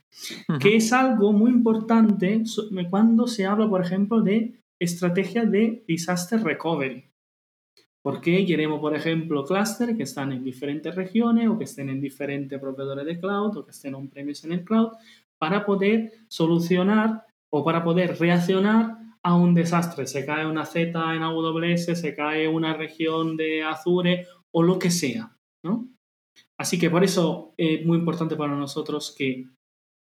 [0.60, 2.43] que es algo muy importante
[2.89, 7.06] cuando se habla, por ejemplo, de estrategia de disaster recovery.
[8.01, 12.60] Porque queremos, por ejemplo, clusters que están en diferentes regiones o que estén en diferentes
[12.60, 14.91] proveedores de cloud o que estén on-premise en el cloud
[15.38, 20.08] para poder solucionar o para poder reaccionar a un desastre.
[20.08, 24.89] Se cae una Z en AWS, se cae una región de Azure o lo que
[24.89, 25.89] sea, ¿no?
[26.58, 29.47] Así que por eso es muy importante para nosotros que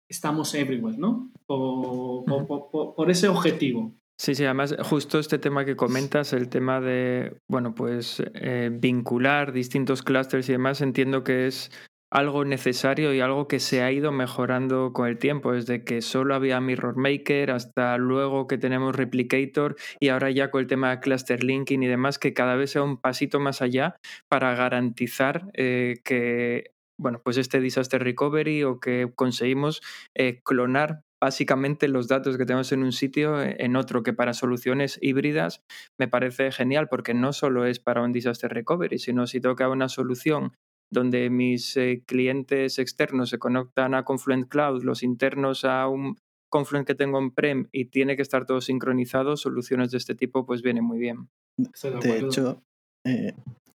[0.10, 1.32] estamos everywhere, ¿no?
[1.46, 3.94] Por, ese objetivo.
[4.18, 9.52] Sí, sí, además justo este tema que comentas, el tema de, bueno, pues eh, vincular
[9.52, 11.72] distintos clusters y demás, entiendo que es
[12.13, 16.36] algo necesario y algo que se ha ido mejorando con el tiempo, desde que solo
[16.36, 21.00] había Mirror Maker hasta luego que tenemos Replicator y ahora ya con el tema de
[21.00, 23.96] cluster linking y demás, que cada vez sea un pasito más allá
[24.28, 29.82] para garantizar eh, que bueno, pues este disaster recovery o que conseguimos
[30.15, 34.34] eh, clonar básicamente los datos que tenemos en un sitio eh, en otro, que para
[34.34, 35.63] soluciones híbridas
[35.97, 39.89] me parece genial porque no solo es para un disaster recovery, sino si toca una
[39.89, 40.53] solución
[40.91, 46.17] donde mis eh, clientes externos se conectan a Confluent Cloud, los internos a un
[46.49, 50.45] Confluent que tengo en Prem y tiene que estar todo sincronizado, soluciones de este tipo
[50.45, 51.29] pues vienen muy bien.
[51.58, 52.62] De hecho,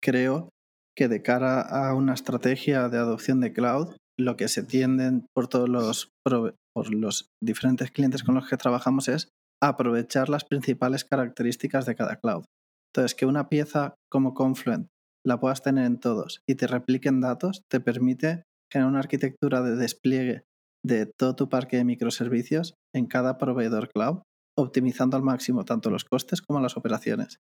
[0.02, 0.50] creo
[0.98, 5.48] que de cara a una estrategia de adopción de cloud, lo que se tienden por
[5.48, 9.30] todos los, por los diferentes clientes con los que trabajamos es
[9.62, 12.46] aprovechar las principales características de cada cloud.
[12.94, 14.88] Entonces, que una pieza como Confluent
[15.26, 19.76] la puedas tener en todos y te repliquen datos, te permite generar una arquitectura de
[19.76, 20.44] despliegue
[20.86, 24.22] de todo tu parque de microservicios en cada proveedor cloud,
[24.58, 27.40] optimizando al máximo tanto los costes como las operaciones.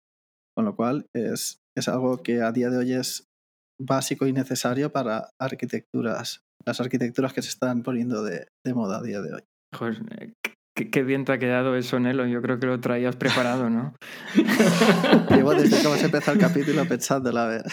[0.55, 3.25] Con lo cual es, es algo que a día de hoy es
[3.86, 9.22] básico y necesario para arquitecturas, las arquitecturas que se están poniendo de, moda a día
[9.22, 9.41] de hoy.
[9.74, 10.02] Joder,
[10.76, 12.26] qué, bien te ha quedado eso, Nelo.
[12.28, 13.94] Yo creo que lo traías preparado, ¿no?
[15.30, 17.63] Llevo desde que hemos empezado el capítulo pensando a ver.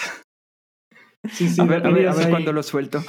[1.31, 3.03] Sí, sí, a ver, a ver, a ver cuándo lo suelto.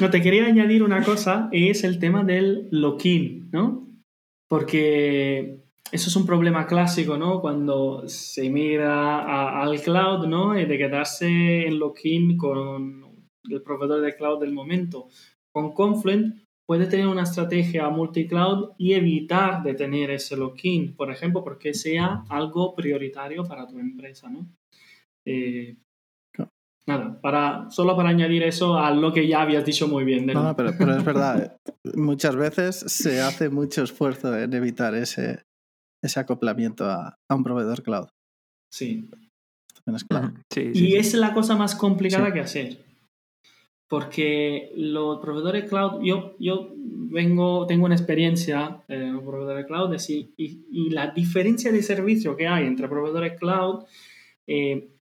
[0.00, 3.88] No, te quería añadir una cosa, es el tema del lock-in, ¿no?
[4.48, 7.40] Porque eso es un problema clásico, ¿no?
[7.40, 10.52] Cuando se mira al cloud, ¿no?
[10.52, 15.08] De quedarse en lock-in con el proveedor de cloud del momento.
[15.52, 21.42] Con Confluent puede tener una estrategia multi-cloud y evitar de tener ese lock-in, por ejemplo,
[21.42, 24.46] porque sea algo prioritario para tu empresa, ¿no?
[25.26, 25.76] Eh,
[26.86, 30.26] nada, para, solo para añadir eso a lo que ya habías dicho muy bien.
[30.26, 35.42] No, pero, pero es verdad, eh, muchas veces se hace mucho esfuerzo en evitar ese,
[36.02, 38.08] ese acoplamiento a, un proveedor cloud.
[38.72, 39.08] Sí.
[40.56, 42.84] y es la cosa más complicada que hacer.
[43.88, 50.32] Porque los proveedores cloud, yo, yo vengo, tengo una experiencia en un proveedor cloud y,
[50.36, 53.84] y, la diferencia de servicio que hay entre proveedores cloud
[54.46, 54.92] eh,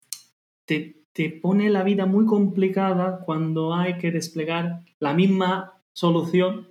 [0.65, 6.67] te, te pone la vida muy complicada cuando hay que desplegar la misma solución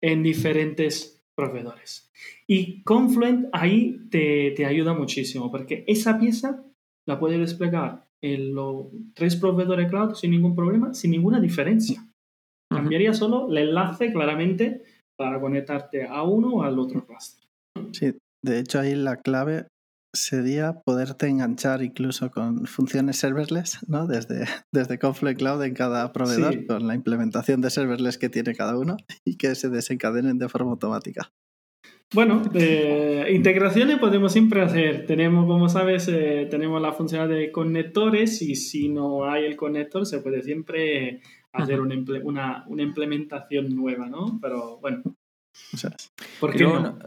[0.00, 2.10] en diferentes proveedores.
[2.46, 6.64] Y Confluent ahí te, ayuda muchísimo porque esa pieza
[7.06, 12.04] la puedes desplegar en los tres proveedores cloud sin ningún problema, sin ninguna diferencia.
[12.68, 14.82] Cambiaría solo el enlace claramente
[15.16, 17.46] para conectarte a uno o al otro cluster.
[17.92, 19.66] Sí, de hecho ahí la clave
[20.16, 24.06] sería poderte enganchar incluso con funciones serverless, ¿no?
[24.06, 28.78] Desde, desde Confluent Cloud en cada proveedor, con la implementación de serverless que tiene cada
[28.78, 31.32] uno y que se desencadenen de forma automática.
[32.14, 35.06] Bueno, eh, integraciones podemos siempre hacer.
[35.06, 40.06] Tenemos, como sabes, eh, tenemos la función de conectores y si no hay el conector
[40.06, 41.20] se puede siempre
[41.52, 44.38] hacer una, una, implementación nueva, ¿no?
[44.40, 45.02] Pero bueno,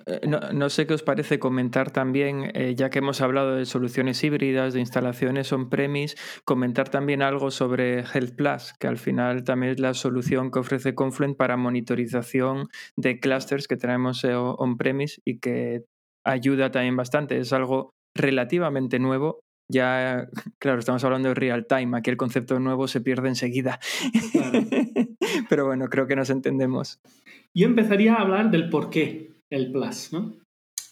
[0.05, 0.69] eh, no?
[0.69, 4.79] sé qué os parece comentar también, eh, ya que hemos hablado de soluciones híbridas, de
[4.79, 10.51] instalaciones on-premise, comentar también algo sobre Health Plus, que al final también es la solución
[10.51, 15.83] que ofrece Confluent para monitorización de clusters que tenemos eh, on-premise y que
[16.25, 17.39] ayuda también bastante.
[17.39, 20.27] Es algo relativamente nuevo ya,
[20.59, 23.79] claro, estamos hablando de real time, aquí el concepto nuevo se pierde enseguida.
[25.49, 26.99] Pero bueno, creo que nos entendemos.
[27.53, 30.35] Yo empezaría a hablar del por qué el Plus, ¿no?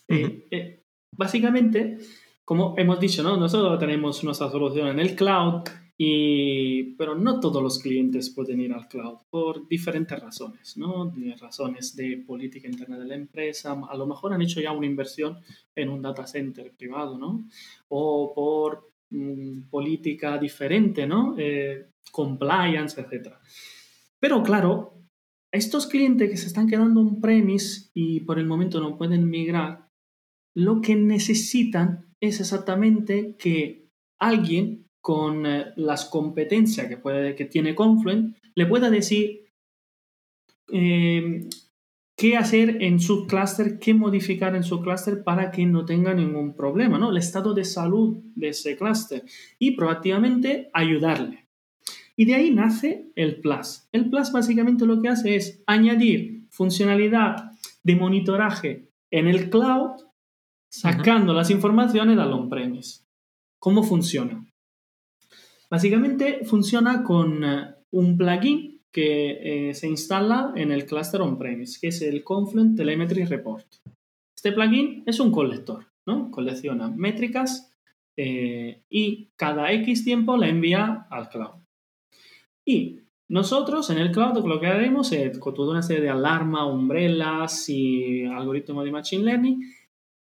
[0.07, 0.83] Eh, eh,
[1.15, 1.97] básicamente,
[2.43, 3.37] como hemos dicho, ¿no?
[3.37, 5.63] Nosotros tenemos nuestra solución en el cloud,
[5.99, 11.11] y, pero no todos los clientes pueden ir al cloud por diferentes razones, ¿no?
[11.41, 15.39] razones de política interna de la empresa, a lo mejor han hecho ya una inversión
[15.75, 17.47] en un data center privado, ¿no?
[17.87, 21.33] O por mm, política diferente, ¿no?
[21.35, 23.33] Eh, compliance, etc.
[24.19, 24.97] Pero claro,
[25.51, 29.89] estos clientes que se están quedando en premise y por el momento no pueden migrar,
[30.55, 33.89] lo que necesitan es exactamente que
[34.19, 39.45] alguien con eh, las competencias que, tiene Confluent, le pueda decir
[40.73, 41.47] eh,
[42.17, 46.55] qué hacer en su clúster, qué modificar en su clúster para que no tenga ningún
[46.55, 47.11] problema, ¿no?
[47.11, 49.23] El estado de salud de ese clúster
[49.59, 51.46] y proactivamente ayudarle.
[52.19, 53.87] Y de ahí nace el Plus.
[53.91, 57.51] El Plus básicamente lo que hace es añadir funcionalidad
[57.83, 60.01] de monitoraje en el cloud,
[60.69, 63.05] sacando las informaciones al on-premise.
[63.59, 64.45] ¿Cómo funciona?
[65.69, 71.89] Básicamente funciona con eh, un plugin que eh, se instala en el cluster on-premise, que
[71.89, 73.67] es el Confluent Telemetry Report.
[74.35, 76.31] Este plugin es un colector, ¿no?
[76.31, 77.71] Colecciona métricas
[78.17, 81.66] eh, y cada X tiempo la envía al cloud.
[82.67, 82.99] Y
[83.29, 87.69] nosotros en el cloud lo que haremos es con toda una serie de alarma, umbrellas
[87.69, 89.61] y algoritmos de machine learning,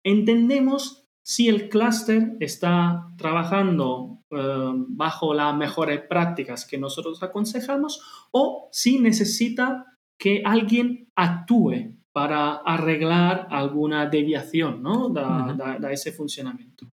[0.04, 8.70] entendemos si el clúster está trabajando eh, bajo las mejores prácticas que nosotros aconsejamos o
[8.72, 9.86] si necesita
[10.20, 15.10] que alguien actúe para arreglar alguna deviación ¿no?
[15.10, 16.88] de, ese funcionamiento.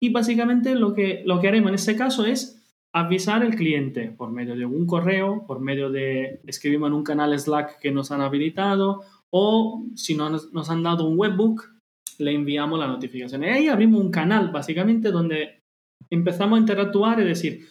[0.00, 2.61] Y básicamente lo que, lo que haremos en este caso es
[2.92, 7.38] avisar al cliente por medio de un correo, por medio de escribimos en un canal
[7.38, 11.70] Slack que nos han habilitado o si no nos han dado un webbook,
[12.18, 13.44] le enviamos la notificación.
[13.44, 15.62] Y ahí abrimos un canal, básicamente, donde
[16.10, 17.66] empezamos a interactuar y decir,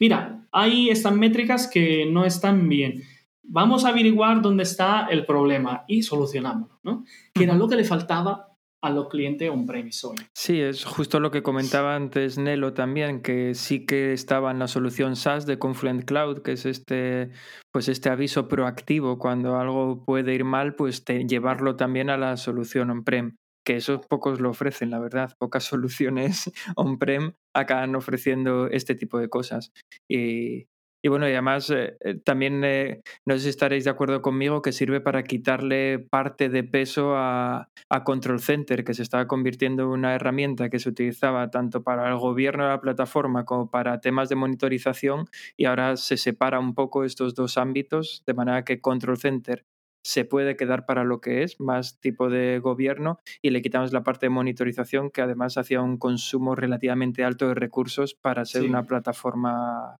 [0.00, 3.02] mira, hay estas métricas que no están bien.
[3.44, 7.04] Vamos a averiguar dónde está el problema y solucionámoslo, ¿no?
[7.32, 8.49] Que era lo que le faltaba
[8.82, 10.08] a los clientes on-premise.
[10.34, 14.68] Sí, es justo lo que comentaba antes Nelo también, que sí que estaba en la
[14.68, 17.30] solución SaaS de Confluent Cloud, que es este,
[17.72, 22.90] pues este aviso proactivo cuando algo puede ir mal, pues llevarlo también a la solución
[22.90, 25.36] on-prem que esos pocos lo ofrecen, la verdad.
[25.38, 29.72] Pocas soluciones on-prem acaban ofreciendo este tipo de cosas.
[30.08, 30.66] Y,
[31.08, 34.72] bueno, y además eh, eh, también eh, no sé si estaréis de acuerdo conmigo que
[34.72, 39.88] sirve para quitarle parte de peso a, a, Control Center, que se estaba convirtiendo en
[39.88, 44.28] una herramienta que se utilizaba tanto para el gobierno de la plataforma como para temas
[44.28, 45.26] de monitorización
[45.56, 49.64] y ahora se separa un poco estos dos ámbitos de manera que Control Center
[50.02, 54.02] se puede quedar para lo que es, más tipo de gobierno, y le quitamos la
[54.02, 58.84] parte de monitorización, que además hacía un consumo relativamente alto de recursos para ser una
[58.84, 59.96] plataforma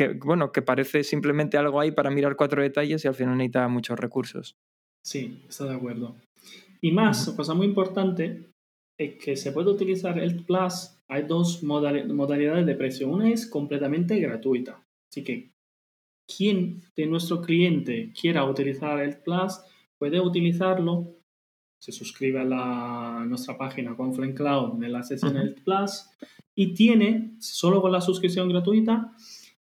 [0.00, 3.68] que, bueno, que parece simplemente algo ahí para mirar cuatro detalles y al final necesita
[3.68, 4.56] muchos recursos.
[5.04, 6.16] Sí, estoy de acuerdo.
[6.80, 8.46] Y más, cosa muy importante,
[8.98, 10.96] es que se puede utilizar el Plus.
[11.06, 13.08] Hay dos modalidades de precio.
[13.08, 14.82] Una es completamente gratuita.
[15.10, 15.50] Así que
[16.26, 19.60] quien de nuestro cliente quiera utilizar el Plus
[19.98, 21.14] puede utilizarlo.
[21.78, 26.08] Se suscribe a, nuestra página Confluent Cloud en la sesión del Plus
[26.54, 29.14] y tiene, solo con la suscripción gratuita,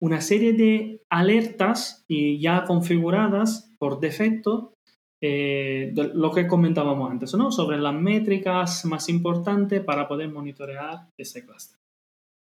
[0.02, 4.74] una serie de alertas y ya configuradas por defecto
[5.22, 7.52] eh, de lo que comentábamos antes, ¿no?
[7.52, 11.78] sobre las métricas más importantes para poder monitorear ese cluster.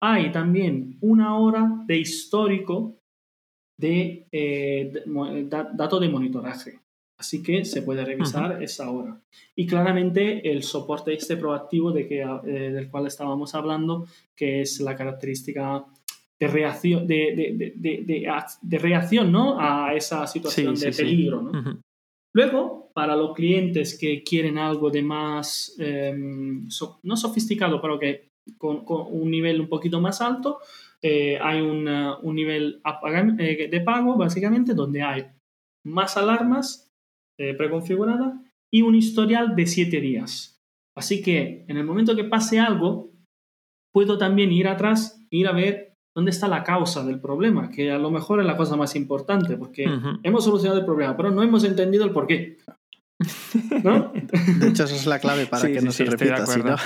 [0.02, 2.98] Hay también una hora de histórico
[3.78, 4.92] de, eh,
[5.50, 6.80] datos de monitoraje.
[7.18, 9.18] Así que se puede revisar esa hora.
[9.54, 14.80] Y claramente el soporte este proactivo de que, eh, del cual estábamos hablando, que es
[14.80, 15.86] la característica
[16.38, 19.58] de reacción, de, de, reacción ¿no?
[19.58, 21.42] a esa situación de peligro.
[21.42, 21.80] ¿no?
[22.34, 26.68] Luego, para los clientes que quieren algo de más, em,
[27.02, 28.28] no sofisticado, pero que
[28.58, 30.58] con, con, un nivel un poquito más alto,
[31.02, 32.82] eh, hay un nivel
[33.38, 35.26] eh, de pago, básicamente, donde hay
[35.84, 36.92] más alarmas
[37.38, 40.60] eh, preconfigurada y un historial de 7 días.
[40.96, 43.12] Así que en el momento que pase algo,
[43.92, 45.85] puedo también ir atrás, ir a ver
[46.16, 49.58] dónde está la causa del problema, que a lo mejor es la cosa más importante,
[49.58, 49.84] porque
[50.22, 52.56] hemos solucionado el problema, pero no hemos entendido el por qué.
[53.84, 54.12] ¿No?
[54.58, 56.76] De hecho, esa es la clave para que no se repita, si no,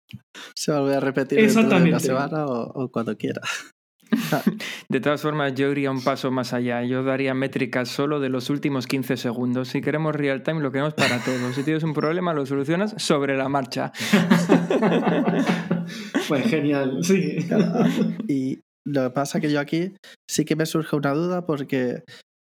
[0.54, 3.42] se vuelve a repetir dentro de una semana o cuando quiera.
[4.88, 6.82] De todas formas, yo iría un paso más allá.
[6.82, 9.68] Yo daría métricas solo de los últimos 15 segundos.
[9.68, 11.54] Si queremos real time, lo queremos para todos.
[11.54, 13.92] Si tienes un problema, lo solucionas sobre la marcha.
[16.26, 17.36] pues genial, sí.
[18.28, 19.94] Y lo que pasa es que yo aquí
[20.28, 22.04] sí que me surge una duda porque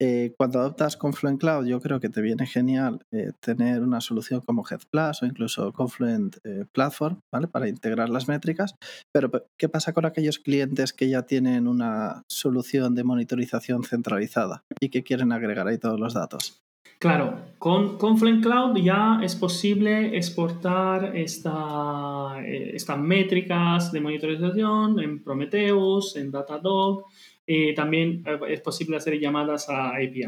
[0.02, 4.40] eh, cuando adoptas Confluent Cloud, yo creo que te viene genial eh, tener una solución
[4.42, 7.48] como Head Plus o incluso Confluent eh, Platform, ¿vale?
[7.48, 8.76] Para integrar las métricas.
[9.12, 14.90] Pero, ¿qué pasa con aquellos clientes que ya tienen una solución de monitorización centralizada y
[14.90, 16.62] que quieren agregar ahí todos los datos?
[17.00, 26.18] Claro, con Confluent Cloud ya es posible exportar esta, estas métricas de monitorización en Prometheus,
[26.18, 27.06] en Datadog
[27.48, 30.28] eh, también eh, es posible hacer llamadas a API.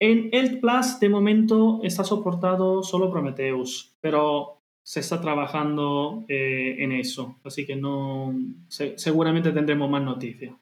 [0.00, 6.92] En el Plus, de momento, está soportado solo Prometheus, pero se está trabajando eh, en
[6.92, 8.34] eso, así que no
[8.68, 10.54] seguramente tendremos más noticias.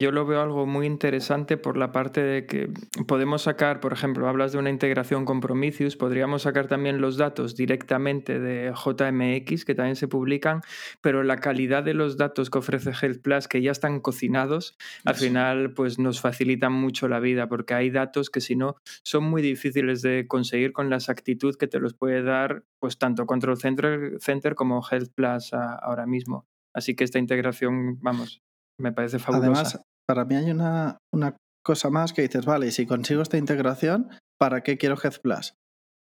[0.00, 2.68] Yo lo veo algo muy interesante por la parte de que
[3.06, 7.54] podemos sacar, por ejemplo, hablas de una integración con Prometheus, podríamos sacar también los datos
[7.54, 10.62] directamente de JMX, que también se publican,
[11.00, 15.14] pero la calidad de los datos que ofrece Health Plus, que ya están cocinados, al
[15.14, 18.74] final pues nos facilitan mucho la vida, porque hay datos que si no
[19.04, 23.26] son muy difíciles de conseguir con la exactitud que te los puede dar pues tanto
[23.26, 26.48] Control Center, Center como Health Plus ahora mismo.
[26.72, 28.43] Así que esta integración, vamos,
[28.78, 29.60] me parece fabulosa.
[29.60, 34.10] Además, para mí hay una, una cosa más que dices, vale, si consigo esta integración,
[34.38, 35.54] ¿para qué quiero Plus?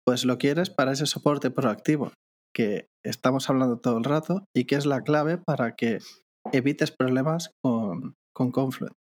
[0.05, 2.11] Pues lo quieres para ese soporte proactivo
[2.53, 5.99] que estamos hablando todo el rato y que es la clave para que
[6.51, 8.95] evites problemas con, con Confluent.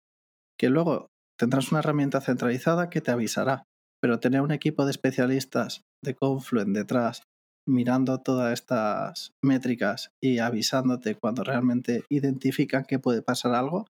[0.60, 1.08] Que luego
[1.40, 3.64] tendrás una herramienta centralizada que te avisará,
[4.02, 7.24] pero tener un equipo de especialistas de Confluent detrás
[7.68, 13.86] mirando todas estas métricas y avisándote cuando realmente identifican que puede pasar algo,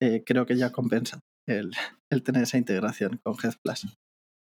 [0.00, 1.72] eh, creo que ya compensa el,
[2.24, 3.86] tener esa integración con Health Plus.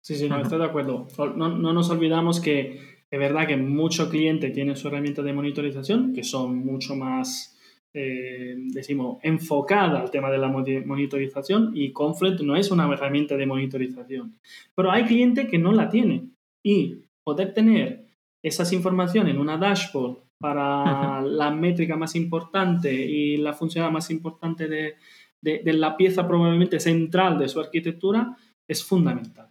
[0.03, 1.07] Sí, sí, no, estoy de acuerdo.
[1.35, 6.23] No, nos olvidamos que es verdad que mucho cliente tiene su herramienta de monitorización, que
[6.23, 7.59] son mucho más,
[7.93, 13.45] eh, decimos, enfocada al tema de la monitorización y Confluent no es una herramienta de
[13.45, 14.39] monitorización.
[14.75, 16.29] Pero hay cliente que no la tiene
[16.63, 18.00] y poder tener
[18.43, 24.67] esas informaciones en una dashboard para la métrica más importante y la función más importante
[24.67, 24.95] de,
[25.41, 28.35] de, la pieza probablemente central de su arquitectura
[28.67, 29.49] es fundamental.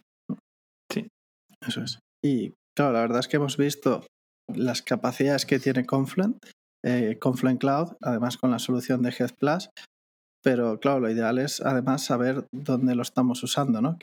[0.92, 1.06] Sí,
[1.66, 2.00] eso es.
[2.24, 4.04] Y claro, la verdad es que hemos visto
[4.52, 6.44] las capacidades que tiene Confluent,
[6.84, 9.70] eh, Confluent Cloud, además con la solución de Head Plus,
[10.42, 13.96] pero claro, lo ideal es además saber dónde lo estamos usando, ¿no?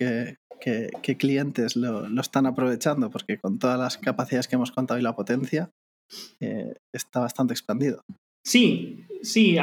[0.59, 3.09] ¿Qué, clientes lo, están aprovechando?
[3.09, 5.71] Porque con todas las capacidades que hemos contado y la potencia,
[6.39, 8.03] eh, está bastante expandido.
[8.43, 9.57] Sí, sí.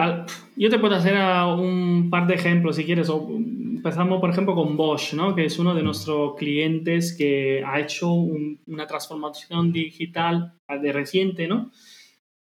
[0.57, 1.17] yo te puedo hacer
[1.59, 3.09] un par de ejemplos si quieres.
[3.09, 5.35] empezamos, por ejemplo, con Bosch, ¿no?
[5.35, 11.49] que es uno de nuestros clientes que ha hecho una transformación digital de reciente.
[11.49, 11.71] ¿no?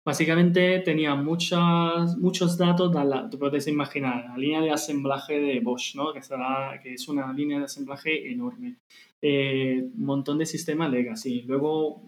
[0.05, 2.93] Básicamente tenía muchas, muchos datos,
[3.31, 6.13] tú puedes imaginar, la línea de asemblaje de Bosch, ¿no?
[6.13, 8.77] que, será, que es una línea de asemblaje enorme.
[9.23, 11.43] Eh, un montón de sistemas legacy.
[11.43, 12.03] Luego,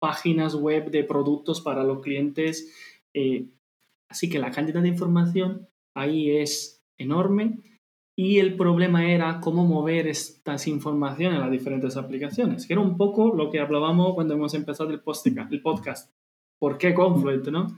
[0.00, 2.72] páginas web de productos para los clientes.
[3.12, 3.46] Eh,
[4.12, 7.60] Así que la cantidad de información ahí es enorme
[8.14, 12.98] y el problema era cómo mover estas informaciones a las diferentes aplicaciones, que era un
[12.98, 16.12] poco lo que hablábamos cuando hemos empezado el, podcast.
[16.62, 17.76] ¿Por qué Confluent, no?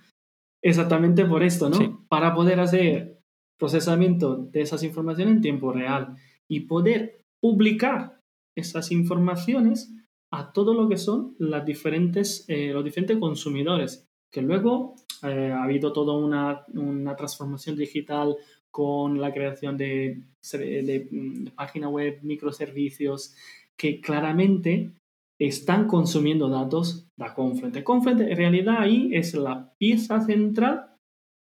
[0.62, 2.04] Exactamente por esto, ¿no?
[2.06, 3.18] Para poder hacer
[3.58, 6.14] procesamiento de esas informaciones en tiempo real
[6.50, 8.20] y poder publicar
[8.54, 9.90] esas informaciones
[10.30, 15.62] a todo lo que son las diferentes, eh, los diferentes consumidores, que luego eh, ha
[15.62, 18.36] habido toda una, una, transformación digital
[18.70, 23.34] con la creación de, de, mm, página web, microservicios,
[23.78, 24.92] que claramente
[25.38, 27.82] están consumiendo datos de Confluent.
[27.82, 30.90] Confluent en realidad ahí es la pieza central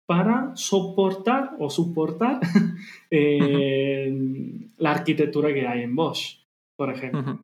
[0.07, 2.41] para soportar o soportar
[3.11, 6.45] eh, la arquitectura que hay en Bosch,
[6.77, 7.43] por ejemplo.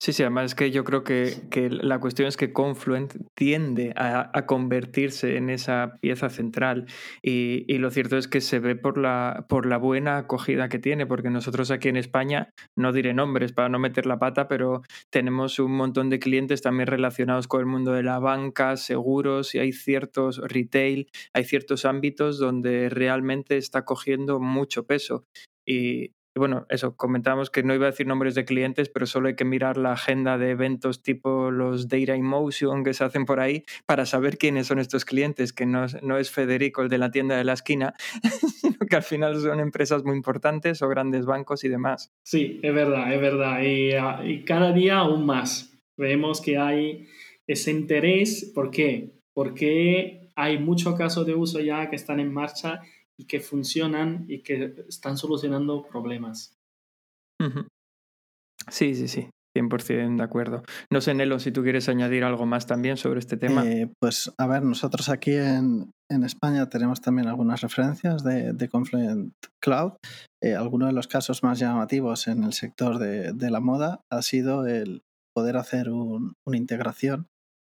[0.00, 1.34] Sí, sí, además es que yo creo que,
[1.70, 6.86] la cuestión es que Confluent tiende a, convertirse en esa pieza central
[7.20, 11.04] y, lo cierto es que se ve por la, por la buena acogida que tiene,
[11.06, 15.58] porque nosotros aquí en España, no diré nombres para no meter la pata, pero tenemos
[15.58, 19.72] un montón de clientes también relacionados con el mundo de la banca, seguros y hay
[19.72, 25.24] ciertos retail, hay ciertos ámbitos donde realmente está cogiendo mucho peso.
[25.66, 29.36] Y, bueno, eso, comentábamos que no iba a decir nombres de clientes, pero solo hay
[29.36, 33.40] que mirar la agenda de eventos tipo los Data in Motion que se hacen por
[33.40, 37.36] ahí para saber quiénes son estos clientes, que no, es Federico el de la tienda
[37.36, 37.94] de la esquina,
[38.60, 42.12] sino que al final son empresas muy importantes o grandes bancos y demás.
[42.22, 43.60] Sí, es verdad, es verdad.
[43.62, 45.74] Y, ah, y cada día aún más.
[45.96, 47.08] Vemos que hay
[47.46, 48.52] ese interés.
[48.54, 49.10] ¿Por qué?
[49.34, 52.80] Porque hay muchos casos de uso ya que están en marcha
[53.18, 56.56] y que funcionan y que están solucionando problemas.
[58.70, 59.28] Sí, sí, sí.
[59.56, 60.62] 100% de acuerdo.
[60.90, 63.66] No sé, Nelo, si tú quieres añadir algo más también sobre este tema.
[63.66, 69.94] Eh, pues a ver, nosotros aquí en, España tenemos también algunas referencias de, Confluent Cloud.
[70.42, 74.66] Eh, alguno de los casos más llamativos en el sector de, la moda ha sido
[74.66, 75.02] el
[75.34, 77.26] poder hacer una integración,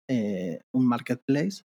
[0.08, 1.62] eh, un marketplace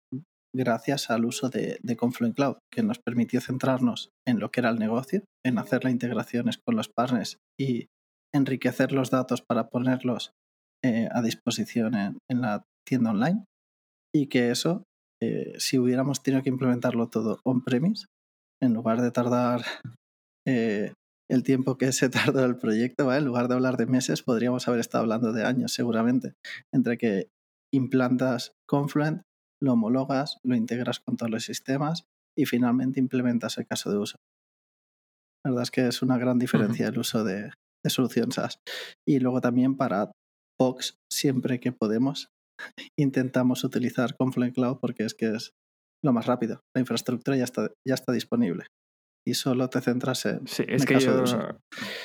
[0.53, 4.79] gracias al uso de, Confluent Cloud, que nos permitió centrarnos en lo que era el
[4.79, 7.87] negocio, en hacer las integraciones con los partners y
[8.33, 10.31] enriquecer los datos para ponerlos
[10.83, 13.45] eh, a disposición en, la tienda online.
[14.13, 14.83] Y que eso,
[15.21, 18.05] eh, si hubiéramos tenido que implementarlo todo on-premise,
[18.61, 19.61] en lugar de tardar
[20.47, 20.93] eh,
[21.29, 24.81] el tiempo que se tardó el proyecto, en lugar de hablar de meses, podríamos haber
[24.81, 26.33] estado hablando de años seguramente,
[26.73, 27.27] entre que
[27.73, 29.21] implantas Confluent,
[29.61, 32.05] lo homologas, lo integras con todos los sistemas
[32.37, 34.17] y finalmente implementas el caso de uso.
[35.43, 37.51] La verdad es que es una gran diferencia el uso de,
[37.83, 38.59] de solución SaaS.
[39.07, 40.11] Y luego también para
[40.59, 42.29] POX, siempre que podemos,
[42.97, 45.51] intentamos utilizar Confluent Cloud porque es que es
[46.03, 46.61] lo más rápido.
[46.75, 48.65] La infraestructura ya está, ya está disponible
[49.23, 50.47] y solo te centras en.
[50.47, 51.23] Sí, es que yo,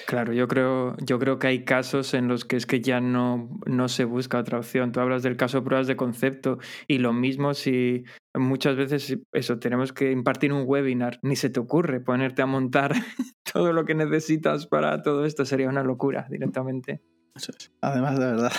[0.07, 3.49] claro, yo creo, yo creo que hay casos en los que es que ya no,
[3.67, 4.93] no se busca otra opción.
[4.93, 8.05] Tú hablas del caso de pruebas de concepto y lo mismo si
[8.35, 12.93] muchas veces eso tenemos que impartir un webinar, ni se te ocurre ponerte a montar
[13.53, 17.01] todo lo que necesitas para todo esto, sería una locura directamente.
[17.81, 18.53] Además, de verdad.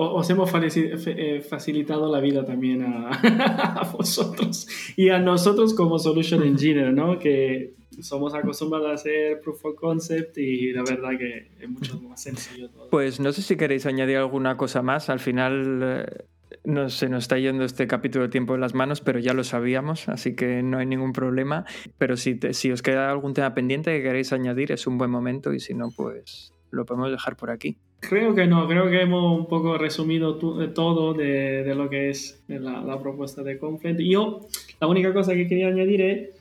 [0.00, 3.10] Os hemos eh, facilitado la vida también a,
[3.80, 7.18] a vosotros y a nosotros como Solution Engineer, ¿no?
[7.18, 12.22] Que somos acostumbrados a hacer proof of concept y la verdad que es mucho más
[12.22, 12.88] sencillo todo.
[12.90, 15.10] Pues no sé si queréis añadir alguna cosa más.
[15.10, 16.24] Al final eh,
[16.64, 19.44] no, se nos está yendo este capítulo de tiempo en las manos, pero ya lo
[19.44, 21.64] sabíamos, así que no hay ningún problema.
[21.98, 25.52] Pero si, si os queda algún tema pendiente que queréis añadir, es un buen momento
[25.52, 27.76] y si no, pues lo podemos dejar por aquí.
[28.00, 32.44] Creo que no, creo que hemos un poco resumido todo de, de, lo que es
[32.46, 33.98] la, la propuesta de Confluent.
[34.00, 34.40] Yo,
[34.80, 36.37] la única cosa que quería añadir es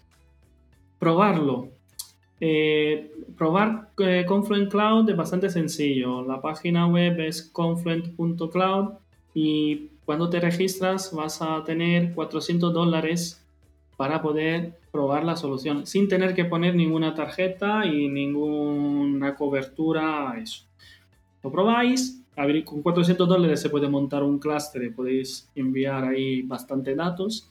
[0.99, 1.69] probarlo.
[2.39, 6.21] Eh, probar eh, Confluent Cloud es bastante sencillo.
[6.23, 8.93] La página web es confluent.cloud
[9.33, 13.43] y cuando te registras vas a tener 400 dólares
[13.97, 20.39] para poder probar la solución sin tener que poner ninguna tarjeta y ninguna cobertura a
[20.39, 20.63] eso.
[21.43, 22.23] Lo probáis,
[22.65, 27.49] con 400 dólares se puede montar un clúster, podéis enviar ahí bastante datos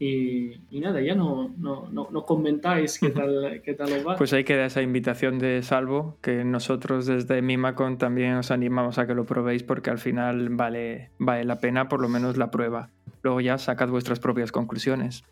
[0.00, 4.16] y, nada, ya no, no, no, comentáis qué tal, qué tal os va.
[4.16, 9.06] Pues ahí queda esa invitación de Salvo, que nosotros desde Mimacon también os animamos a
[9.06, 12.90] que lo probéis porque al final vale, vale la pena por lo menos la prueba.
[13.22, 15.24] Luego ya sacad vuestras propias conclusiones.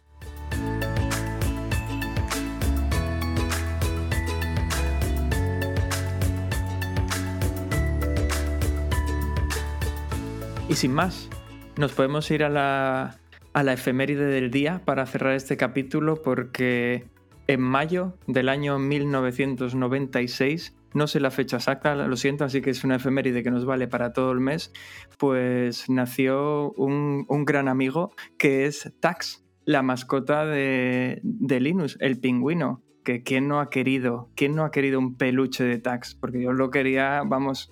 [10.69, 11.31] Y sin más,
[11.77, 13.17] nos podemos ir a la
[13.57, 17.07] a la efeméride del día para cerrar este capítulo porque
[17.47, 22.85] en mayo del año 1996, no sé la fecha exacta, lo siento, así que es
[22.85, 24.75] una efeméride que nos vale para todo el mes,
[25.17, 32.83] pues nació un, gran amigo que es Tax, la mascota de, de Linus, el pingüino.
[33.05, 36.53] Que quién no ha querido, quién no ha querido un peluche de Tax, porque yo
[36.53, 37.71] lo quería, vamos.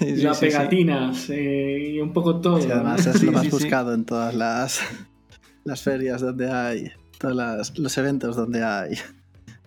[0.22, 2.56] la pegatinas eh, y un poco todo.
[2.56, 4.80] además es lo más buscado en todas las,
[5.64, 8.94] las ferias donde hay, todos los eventos donde hay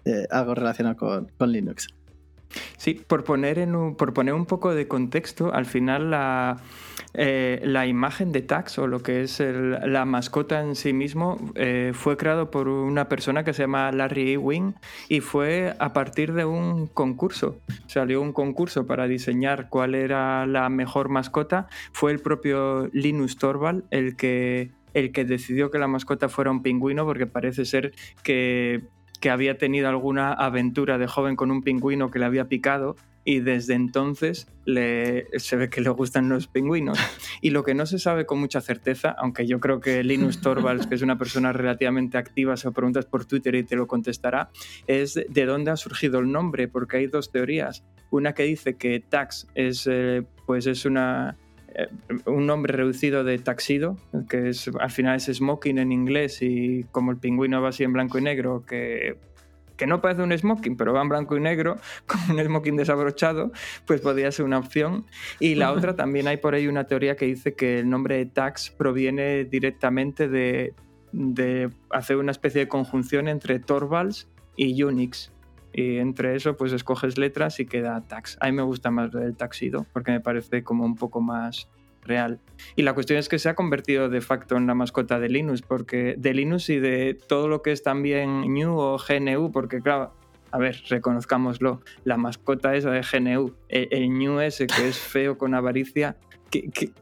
[0.06, 1.88] eh, algo relacionado con, con, Linux.
[2.78, 6.58] Sí, por poner, en un, por poner un poco de contexto, al final la,
[7.14, 11.92] eh, la imagen de Tax o lo que es la mascota en sí mismo eh,
[11.94, 14.76] fue creado por una persona que se llama Larry Ewing
[15.10, 17.60] y fue a partir de un concurso.
[17.88, 21.68] Salió un concurso para diseñar cuál era la mejor mascota.
[21.92, 26.64] Fue el propio Linus Torvald el que, el que decidió que la mascota fuera un
[26.64, 27.94] pingüino porque parece ser
[28.24, 28.82] que
[29.20, 33.40] que había tenido alguna aventura de joven con un pingüino que le había picado y
[33.40, 36.98] desde entonces se ve que le gustan los pingüinos.
[37.42, 40.88] Y lo que no se sabe con mucha certeza, aunque yo creo que Linus Torvalds,
[40.88, 44.50] que es una persona relativamente activa, se lo preguntas por Twitter y te lo contestará,
[44.88, 47.84] es de dónde ha surgido el nombre, porque hay dos teorías.
[48.12, 51.38] Una que dice que Tax es, eh, pues es una,
[51.74, 51.88] eh,
[52.26, 53.98] un nombre reducido de taxido,
[54.30, 57.94] que es, al final es smoking en inglés y como el pingüino va así en
[57.94, 59.18] blanco y negro, que,
[59.82, 63.52] que no parece un smoking, pero va en blanco y negro, como un smoking desabrochado,
[63.88, 65.08] pues podría ser una opción.
[65.40, 68.28] Y la otra, también hay por ahí una teoría que dice que el nombre de
[68.28, 70.76] tax proviene directamente de,
[71.14, 75.32] de hacer una especie de conjunción entre Torvalds y Unix
[75.74, 78.38] y entre eso pues escoges letras y queda tax.
[78.40, 81.70] A mí me gusta más el taxido porque me parece como un poco más
[82.04, 82.40] real.
[82.76, 85.62] Y la cuestión es que se ha convertido de facto en la mascota de Linux,
[85.62, 90.14] porque de Linux y de todo lo que es también New o GNU, porque claro,
[90.52, 95.38] a ver, reconozcámoslo, la mascota esa de GNU, el, el New ese que es feo
[95.38, 96.18] con avaricia,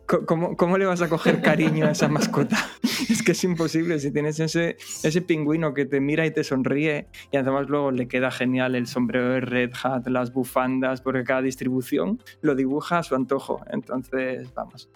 [0.05, 2.57] cómo, le vas a coger cariño a esa mascota?
[3.09, 3.99] es que es imposible.
[3.99, 8.07] Si tienes ese, ese pingüino que te mira y te sonríe, y además luego le
[8.07, 13.03] queda genial el sombrero de Red Hat, las bufandas, porque cada distribución lo dibuja a
[13.03, 13.61] su antojo.
[13.71, 14.89] Entonces, vamos,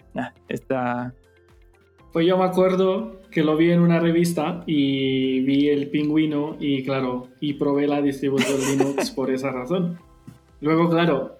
[0.48, 1.14] está.
[2.12, 6.84] Pues yo me acuerdo que lo vi en una revista y vi el pingüino y
[6.84, 9.98] claro, y probé la distribución Linux por esa razón.
[10.62, 11.38] Luego, claro,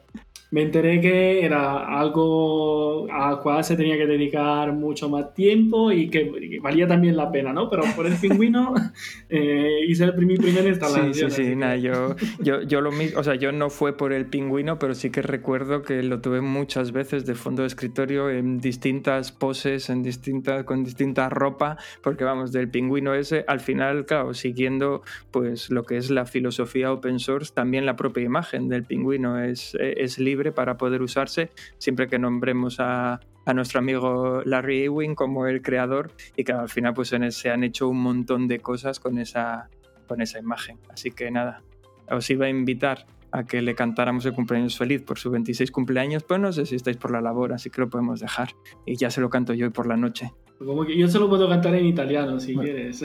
[0.54, 6.12] me enteré que era algo al cual se tenía que dedicar mucho más tiempo y
[6.12, 7.72] que valía también la pena, ¿no?
[7.72, 8.76] Pero por el pingüino
[9.30, 11.12] eh, hice el, mi primer instalación.
[11.12, 14.14] Sí, sí, sí, nada, yo, yo, yo lo mismo, o sea, yo no fue por
[14.14, 18.30] el pingüino, pero sí que recuerdo que lo tuve muchas veces de fondo de escritorio
[18.30, 24.06] en distintas poses, en distintas, con distinta ropa, porque vamos, del pingüino ese, al final,
[24.06, 25.02] claro, siguiendo
[25.32, 29.76] pues lo que es la filosofía open source, también la propia imagen del pingüino es,
[29.80, 33.20] es libre para poder usarse, siempre que nombremos a,
[33.54, 37.90] nuestro amigo Larry Ewing como el creador y que al final pues se han hecho
[37.90, 39.70] un montón de cosas con esa,
[40.08, 40.80] con esa imagen.
[40.90, 41.62] Así que nada,
[42.10, 46.24] os iba a invitar a que le cantáramos el cumpleaños feliz por su 26 cumpleaños,
[46.24, 48.50] pues no sé si estáis por la labor, así que lo podemos dejar.
[48.86, 50.32] Y ya se lo canto yo hoy por la noche.
[50.60, 53.02] Como que yo solo puedo cantar en italiano si quieres.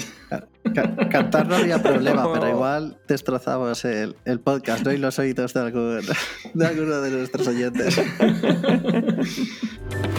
[0.73, 4.93] Cantar no había problema, pero igual destrozamos el, el podcast ¿no?
[4.93, 5.62] y los oídos de,
[6.55, 8.01] de alguno de nuestros oyentes.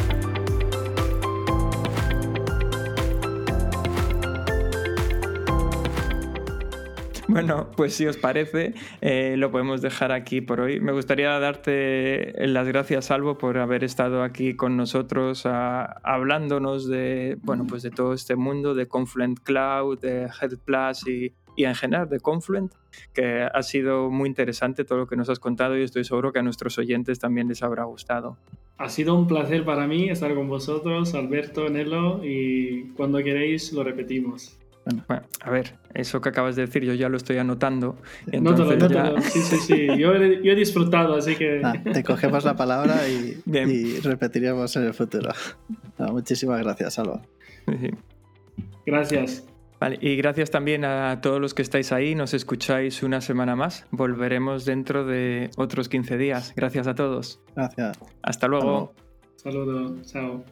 [7.30, 10.80] Bueno, pues si os parece, eh, lo podemos dejar aquí por hoy.
[10.80, 17.68] Me gustaría darte las gracias, Salvo, por haber estado aquí con nosotros hablándonos de, bueno,
[17.68, 22.10] pues de todo este mundo, de Confluent Cloud, de Head Plus y, y en general
[22.10, 22.74] de Confluent,
[23.14, 26.40] que ha sido muy interesante todo lo que nos has contado y estoy seguro que
[26.40, 28.38] a nuestros oyentes también les habrá gustado.
[28.80, 33.84] Ha sido un placer para mí estar con vosotros, Alberto, Nelo, y cuando queréis lo
[33.84, 34.58] repetimos.
[35.08, 37.98] Bueno, a ver, eso que acabas de decir yo ya lo estoy anotando.
[38.32, 39.22] Nótalo, nótalo.
[39.22, 39.88] Sí, sí, sí.
[39.98, 41.62] Yo he, disfrutado, así que...
[41.64, 45.32] Ah, te cogemos la palabra y, y repetiríamos en el futuro.
[46.12, 47.22] muchísimas gracias, Alba.
[48.86, 49.46] Gracias.
[49.80, 53.86] Vale, y gracias también a todos los que estáis ahí, nos escucháis una semana más.
[53.92, 56.54] Volveremos dentro de otros 15 días.
[56.56, 57.40] Gracias a todos.
[57.56, 57.98] Gracias.
[58.22, 58.94] Hasta luego.
[59.38, 60.12] Saludos.
[60.12, 60.44] Chao.